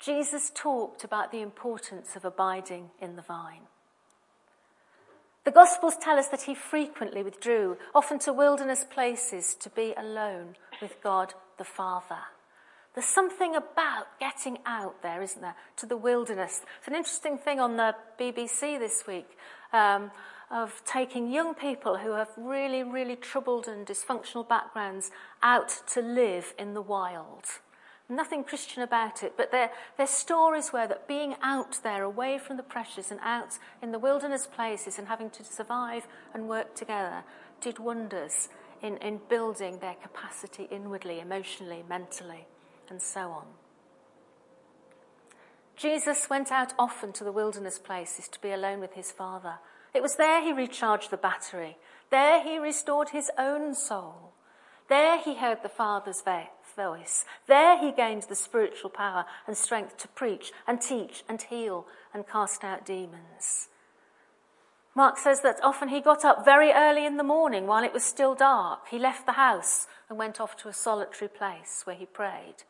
Jesus 0.00 0.50
talked 0.54 1.04
about 1.04 1.30
the 1.30 1.40
importance 1.40 2.16
of 2.16 2.24
abiding 2.24 2.90
in 3.00 3.16
the 3.16 3.22
vine. 3.22 3.62
The 5.44 5.50
Gospels 5.50 5.96
tell 6.00 6.18
us 6.18 6.28
that 6.28 6.42
he 6.42 6.54
frequently 6.54 7.22
withdrew, 7.22 7.76
often 7.94 8.18
to 8.20 8.32
wilderness 8.32 8.84
places, 8.84 9.54
to 9.56 9.70
be 9.70 9.94
alone 9.96 10.56
with 10.82 11.02
God 11.02 11.34
the 11.58 11.64
Father. 11.64 12.18
There's 12.94 13.06
something 13.06 13.56
about 13.56 14.06
getting 14.20 14.58
out 14.64 15.02
there, 15.02 15.20
isn't 15.20 15.42
there, 15.42 15.56
to 15.78 15.86
the 15.86 15.96
wilderness. 15.96 16.62
It's 16.78 16.86
an 16.86 16.94
interesting 16.94 17.38
thing 17.38 17.58
on 17.58 17.76
the 17.76 17.96
BBC 18.20 18.78
this 18.78 19.04
week 19.04 19.36
um, 19.72 20.12
of 20.48 20.80
taking 20.86 21.32
young 21.32 21.54
people 21.54 21.96
who 21.96 22.12
have 22.12 22.28
really, 22.36 22.84
really 22.84 23.16
troubled 23.16 23.66
and 23.66 23.84
dysfunctional 23.84 24.48
backgrounds 24.48 25.10
out 25.42 25.82
to 25.88 26.02
live 26.02 26.54
in 26.56 26.74
the 26.74 26.82
wild. 26.82 27.46
Nothing 28.08 28.44
Christian 28.44 28.82
about 28.82 29.24
it, 29.24 29.32
but 29.36 29.50
their, 29.50 29.70
their 29.96 30.06
stories 30.06 30.72
were 30.72 30.86
that 30.86 31.08
being 31.08 31.34
out 31.42 31.80
there, 31.82 32.04
away 32.04 32.38
from 32.38 32.56
the 32.56 32.62
pressures 32.62 33.10
and 33.10 33.18
out 33.24 33.58
in 33.82 33.90
the 33.90 33.98
wilderness 33.98 34.46
places 34.46 35.00
and 35.00 35.08
having 35.08 35.30
to 35.30 35.42
survive 35.42 36.06
and 36.32 36.48
work 36.48 36.76
together, 36.76 37.24
did 37.60 37.80
wonders 37.80 38.50
in, 38.82 38.98
in 38.98 39.20
building 39.28 39.80
their 39.80 39.94
capacity 39.94 40.68
inwardly, 40.70 41.18
emotionally, 41.18 41.82
mentally 41.88 42.46
and 42.90 43.00
so 43.00 43.30
on. 43.30 43.46
Jesus 45.76 46.30
went 46.30 46.52
out 46.52 46.72
often 46.78 47.12
to 47.12 47.24
the 47.24 47.32
wilderness 47.32 47.78
places 47.78 48.28
to 48.28 48.40
be 48.40 48.52
alone 48.52 48.80
with 48.80 48.94
his 48.94 49.10
Father. 49.10 49.54
It 49.92 50.02
was 50.02 50.16
there 50.16 50.42
he 50.42 50.52
recharged 50.52 51.10
the 51.10 51.16
battery. 51.16 51.76
There 52.10 52.42
he 52.42 52.58
restored 52.58 53.10
his 53.10 53.30
own 53.38 53.74
soul. 53.74 54.32
There 54.88 55.18
he 55.18 55.36
heard 55.36 55.62
the 55.62 55.68
Father's 55.68 56.22
voice. 56.76 57.24
There 57.46 57.78
he 57.78 57.92
gained 57.92 58.24
the 58.24 58.34
spiritual 58.34 58.90
power 58.90 59.24
and 59.46 59.56
strength 59.56 59.96
to 59.98 60.08
preach 60.08 60.52
and 60.66 60.80
teach 60.80 61.24
and 61.28 61.40
heal 61.40 61.86
and 62.12 62.26
cast 62.26 62.64
out 62.64 62.84
demons. 62.84 63.68
Mark 64.94 65.18
says 65.18 65.40
that 65.40 65.58
often 65.62 65.88
he 65.88 66.00
got 66.00 66.24
up 66.24 66.44
very 66.44 66.70
early 66.70 67.04
in 67.04 67.16
the 67.16 67.24
morning 67.24 67.66
while 67.66 67.82
it 67.82 67.92
was 67.92 68.04
still 68.04 68.34
dark. 68.34 68.88
He 68.88 68.98
left 68.98 69.26
the 69.26 69.32
house 69.32 69.86
and 70.08 70.18
went 70.18 70.40
off 70.40 70.56
to 70.58 70.68
a 70.68 70.72
solitary 70.72 71.28
place 71.28 71.82
where 71.84 71.96
he 71.96 72.06
prayed. 72.06 72.62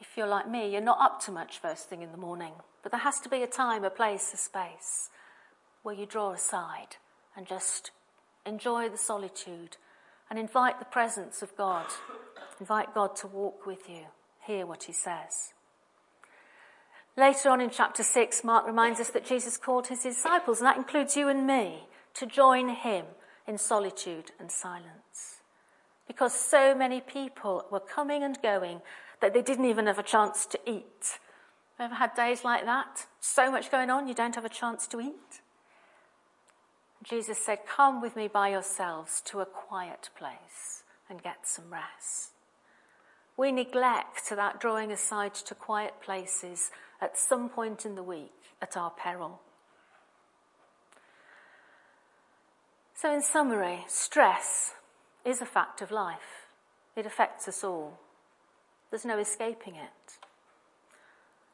If 0.00 0.16
you're 0.16 0.26
like 0.26 0.48
me, 0.48 0.70
you're 0.70 0.80
not 0.80 1.00
up 1.00 1.20
to 1.22 1.32
much 1.32 1.58
first 1.58 1.88
thing 1.88 2.02
in 2.02 2.12
the 2.12 2.18
morning, 2.18 2.52
but 2.82 2.92
there 2.92 3.00
has 3.00 3.20
to 3.20 3.28
be 3.28 3.42
a 3.42 3.46
time, 3.46 3.84
a 3.84 3.90
place, 3.90 4.32
a 4.32 4.36
space 4.36 5.10
where 5.82 5.94
you 5.94 6.06
draw 6.06 6.32
aside 6.32 6.96
and 7.36 7.46
just 7.46 7.90
enjoy 8.46 8.88
the 8.88 8.96
solitude 8.96 9.76
and 10.30 10.38
invite 10.38 10.78
the 10.78 10.84
presence 10.84 11.42
of 11.42 11.56
God. 11.56 11.86
Invite 12.60 12.94
God 12.94 13.16
to 13.16 13.26
walk 13.26 13.66
with 13.66 13.88
you, 13.88 14.04
hear 14.46 14.66
what 14.66 14.84
he 14.84 14.92
says. 14.92 15.52
Later 17.16 17.50
on 17.50 17.60
in 17.60 17.70
chapter 17.70 18.04
6, 18.04 18.44
Mark 18.44 18.66
reminds 18.66 19.00
us 19.00 19.10
that 19.10 19.26
Jesus 19.26 19.56
called 19.56 19.88
his 19.88 20.02
disciples, 20.02 20.58
and 20.58 20.66
that 20.66 20.76
includes 20.76 21.16
you 21.16 21.28
and 21.28 21.46
me, 21.46 21.88
to 22.14 22.26
join 22.26 22.68
him 22.68 23.06
in 23.46 23.58
solitude 23.58 24.30
and 24.38 24.52
silence. 24.52 25.40
Because 26.06 26.32
so 26.32 26.74
many 26.74 27.00
people 27.00 27.64
were 27.72 27.80
coming 27.80 28.22
and 28.22 28.40
going 28.40 28.80
that 29.20 29.34
they 29.34 29.42
didn't 29.42 29.64
even 29.64 29.86
have 29.86 29.98
a 29.98 30.02
chance 30.02 30.46
to 30.46 30.58
eat. 30.66 31.18
Ever 31.78 31.94
had 31.94 32.14
days 32.14 32.44
like 32.44 32.64
that? 32.64 33.06
So 33.20 33.50
much 33.50 33.70
going 33.70 33.90
on, 33.90 34.08
you 34.08 34.14
don't 34.14 34.34
have 34.34 34.44
a 34.44 34.50
chance 34.50 34.86
to 34.88 35.00
eat? 35.00 35.40
Jesus 37.04 37.38
said, 37.38 37.58
Come 37.66 38.00
with 38.00 38.16
me 38.16 38.28
by 38.28 38.48
yourselves 38.48 39.22
to 39.26 39.40
a 39.40 39.46
quiet 39.46 40.10
place 40.18 40.82
and 41.08 41.22
get 41.22 41.46
some 41.46 41.72
rest. 41.72 42.30
We 43.36 43.52
neglect 43.52 44.30
that 44.30 44.60
drawing 44.60 44.90
aside 44.90 45.34
to 45.34 45.54
quiet 45.54 45.94
places 46.02 46.70
at 47.00 47.16
some 47.16 47.48
point 47.48 47.86
in 47.86 47.94
the 47.94 48.02
week 48.02 48.32
at 48.60 48.76
our 48.76 48.90
peril. 48.90 49.40
So, 52.94 53.14
in 53.14 53.22
summary, 53.22 53.84
stress 53.86 54.74
is 55.24 55.40
a 55.40 55.46
fact 55.46 55.80
of 55.80 55.92
life. 55.92 56.48
It 56.96 57.06
affects 57.06 57.46
us 57.46 57.62
all. 57.62 58.00
There's 58.90 59.04
no 59.04 59.18
escaping 59.18 59.74
it. 59.74 60.18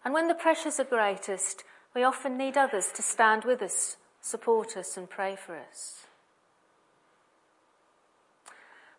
And 0.05 0.13
when 0.15 0.29
the 0.29 0.35
pressures 0.35 0.79
are 0.79 0.85
greatest, 0.85 1.65
we 1.95 2.05
often 2.05 2.37
need 2.37 2.57
others 2.57 2.91
to 2.95 3.03
stand 3.03 3.45
with 3.45 3.63
us 3.63 3.97
support 4.25 4.75
us 4.75 4.97
and 4.97 5.09
pray 5.09 5.37
for 5.37 5.55
us. 5.55 6.07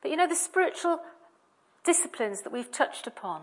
But 0.02 0.12
you 0.12 0.18
know, 0.18 0.28
the 0.28 0.36
spiritual 0.36 1.00
disciplines 1.84 2.42
that 2.44 2.54
we've 2.54 2.72
touched 2.72 3.08
upon 3.08 3.42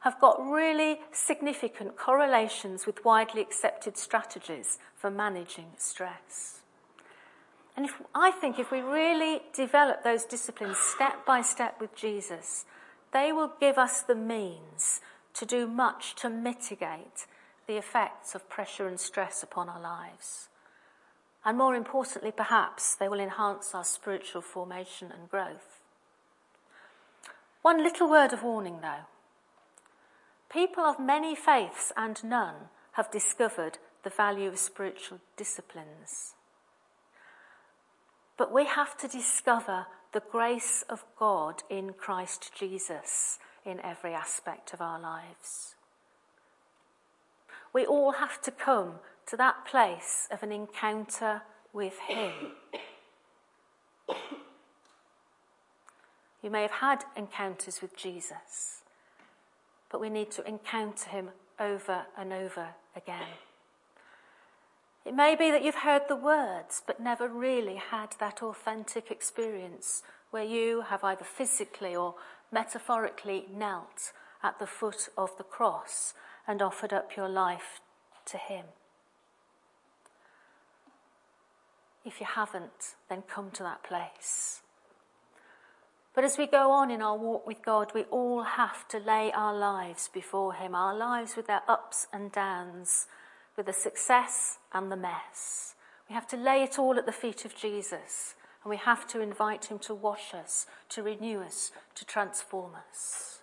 have 0.00 0.20
got 0.20 0.38
really 0.40 1.00
significant 1.10 1.96
correlations 1.96 2.86
with 2.86 3.04
widely 3.04 3.40
accepted 3.40 3.96
strategies 3.98 4.78
for 4.94 5.10
managing 5.10 5.66
stress. 5.78 6.60
And 7.76 7.84
if, 7.84 8.00
I 8.14 8.30
think 8.30 8.60
if 8.60 8.70
we 8.70 8.80
really 8.80 9.42
develop 9.52 10.04
those 10.04 10.24
disciplines 10.24 10.76
step 10.78 11.26
by 11.26 11.42
step 11.42 11.80
with 11.80 11.96
Jesus, 11.96 12.66
they 13.12 13.32
will 13.32 13.52
give 13.60 13.78
us 13.78 14.02
the 14.02 14.14
means 14.14 15.00
to 15.34 15.46
do 15.46 15.66
much 15.66 16.14
to 16.16 16.30
mitigate 16.30 17.26
the 17.66 17.76
effects 17.76 18.34
of 18.34 18.48
pressure 18.48 18.86
and 18.86 18.98
stress 18.98 19.42
upon 19.42 19.68
our 19.68 19.80
lives. 19.80 20.48
And 21.44 21.58
more 21.58 21.74
importantly, 21.74 22.32
perhaps, 22.36 22.94
they 22.94 23.08
will 23.08 23.20
enhance 23.20 23.74
our 23.74 23.84
spiritual 23.84 24.42
formation 24.42 25.12
and 25.12 25.30
growth. 25.30 25.80
One 27.62 27.82
little 27.82 28.08
word 28.10 28.32
of 28.32 28.42
warning, 28.42 28.80
though. 28.80 29.06
People 30.50 30.84
of 30.84 30.98
many 30.98 31.34
faiths 31.34 31.92
and 31.96 32.22
none 32.24 32.70
have 32.92 33.10
discovered 33.10 33.78
the 34.04 34.10
value 34.10 34.48
of 34.48 34.58
spiritual 34.58 35.20
disciplines. 35.36 36.34
But 38.36 38.52
we 38.52 38.66
have 38.66 38.96
to 38.98 39.08
discover 39.08 39.86
the 40.16 40.22
grace 40.32 40.82
of 40.88 41.04
God 41.18 41.62
in 41.68 41.92
Christ 41.92 42.50
Jesus 42.58 43.38
in 43.66 43.78
every 43.80 44.14
aspect 44.14 44.72
of 44.72 44.80
our 44.80 44.98
lives. 44.98 45.74
We 47.74 47.84
all 47.84 48.12
have 48.12 48.40
to 48.44 48.50
come 48.50 48.92
to 49.26 49.36
that 49.36 49.66
place 49.66 50.26
of 50.30 50.42
an 50.42 50.52
encounter 50.52 51.42
with 51.74 51.98
Him. 52.08 52.32
You 56.42 56.48
may 56.48 56.62
have 56.62 56.70
had 56.70 57.04
encounters 57.14 57.82
with 57.82 57.94
Jesus, 57.94 58.80
but 59.92 60.00
we 60.00 60.08
need 60.08 60.30
to 60.30 60.48
encounter 60.48 61.10
Him 61.10 61.28
over 61.60 62.06
and 62.16 62.32
over 62.32 62.68
again. 62.96 63.34
It 65.06 65.14
may 65.14 65.36
be 65.36 65.52
that 65.52 65.62
you've 65.62 65.76
heard 65.76 66.02
the 66.08 66.16
words, 66.16 66.82
but 66.84 66.98
never 66.98 67.28
really 67.28 67.76
had 67.76 68.16
that 68.18 68.42
authentic 68.42 69.08
experience 69.08 70.02
where 70.32 70.42
you 70.42 70.80
have 70.88 71.04
either 71.04 71.24
physically 71.24 71.94
or 71.94 72.16
metaphorically 72.50 73.46
knelt 73.54 74.12
at 74.42 74.58
the 74.58 74.66
foot 74.66 75.08
of 75.16 75.30
the 75.38 75.44
cross 75.44 76.12
and 76.48 76.60
offered 76.60 76.92
up 76.92 77.16
your 77.16 77.28
life 77.28 77.80
to 78.24 78.36
Him. 78.36 78.64
If 82.04 82.18
you 82.18 82.26
haven't, 82.26 82.96
then 83.08 83.22
come 83.22 83.52
to 83.52 83.62
that 83.62 83.84
place. 83.84 84.60
But 86.16 86.24
as 86.24 86.36
we 86.36 86.48
go 86.48 86.72
on 86.72 86.90
in 86.90 87.00
our 87.00 87.16
walk 87.16 87.46
with 87.46 87.62
God, 87.62 87.92
we 87.94 88.02
all 88.04 88.42
have 88.42 88.88
to 88.88 88.98
lay 88.98 89.30
our 89.30 89.54
lives 89.56 90.10
before 90.12 90.54
Him, 90.54 90.74
our 90.74 90.96
lives 90.96 91.36
with 91.36 91.46
their 91.46 91.62
ups 91.68 92.08
and 92.12 92.32
downs, 92.32 93.06
with 93.56 93.66
the 93.66 93.72
success 93.72 94.58
and 94.72 94.90
the 94.90 94.96
mess. 94.96 95.74
We 96.08 96.14
have 96.14 96.26
to 96.28 96.36
lay 96.36 96.62
it 96.62 96.78
all 96.78 96.98
at 96.98 97.06
the 97.06 97.12
feet 97.12 97.44
of 97.44 97.56
Jesus, 97.56 98.34
and 98.62 98.70
we 98.70 98.76
have 98.76 99.06
to 99.08 99.20
invite 99.20 99.66
Him 99.66 99.78
to 99.80 99.94
wash 99.94 100.34
us, 100.34 100.66
to 100.90 101.02
renew 101.02 101.40
us, 101.40 101.72
to 101.94 102.04
transform 102.04 102.72
us, 102.88 103.40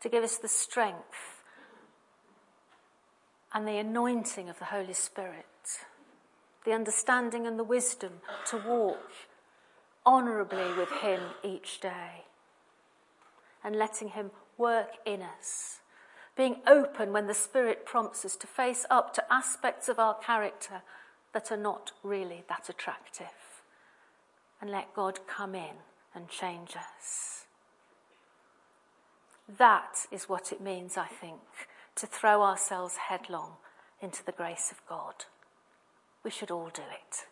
to 0.00 0.08
give 0.08 0.24
us 0.24 0.38
the 0.38 0.48
strength 0.48 1.42
and 3.52 3.66
the 3.66 3.78
anointing 3.78 4.48
of 4.48 4.58
the 4.58 4.66
Holy 4.66 4.94
Spirit 4.94 5.46
the 6.68 6.74
understanding 6.74 7.46
and 7.46 7.58
the 7.58 7.64
wisdom 7.64 8.12
to 8.44 8.58
walk 8.58 9.10
honourably 10.04 10.74
with 10.76 10.90
Him 11.00 11.20
each 11.42 11.80
day 11.80 12.24
and 13.64 13.74
letting 13.74 14.08
Him 14.08 14.30
work 14.58 14.90
in 15.06 15.22
us. 15.22 15.77
Being 16.38 16.62
open 16.66 17.12
when 17.12 17.26
the 17.26 17.34
Spirit 17.34 17.84
prompts 17.84 18.24
us 18.24 18.34
to 18.36 18.46
face 18.46 18.86
up 18.88 19.12
to 19.14 19.32
aspects 19.32 19.90
of 19.90 19.98
our 19.98 20.14
character 20.14 20.80
that 21.34 21.52
are 21.52 21.58
not 21.58 21.92
really 22.02 22.44
that 22.48 22.70
attractive. 22.70 23.26
And 24.58 24.70
let 24.70 24.94
God 24.94 25.20
come 25.26 25.54
in 25.54 25.82
and 26.14 26.30
change 26.30 26.70
us. 26.76 27.44
That 29.58 30.06
is 30.10 30.30
what 30.30 30.50
it 30.50 30.62
means, 30.62 30.96
I 30.96 31.06
think, 31.06 31.40
to 31.96 32.06
throw 32.06 32.42
ourselves 32.42 32.96
headlong 32.96 33.56
into 34.00 34.24
the 34.24 34.32
grace 34.32 34.70
of 34.70 34.80
God 34.88 35.26
we 36.28 36.30
should 36.30 36.50
all 36.50 36.70
do 36.74 36.82
it 36.82 37.26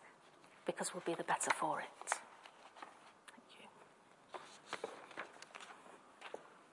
because 0.65 0.93
we'll 0.93 1.03
be 1.05 1.13
the 1.13 1.23
better 1.23 1.51
for 1.51 1.79
it. 1.81 2.13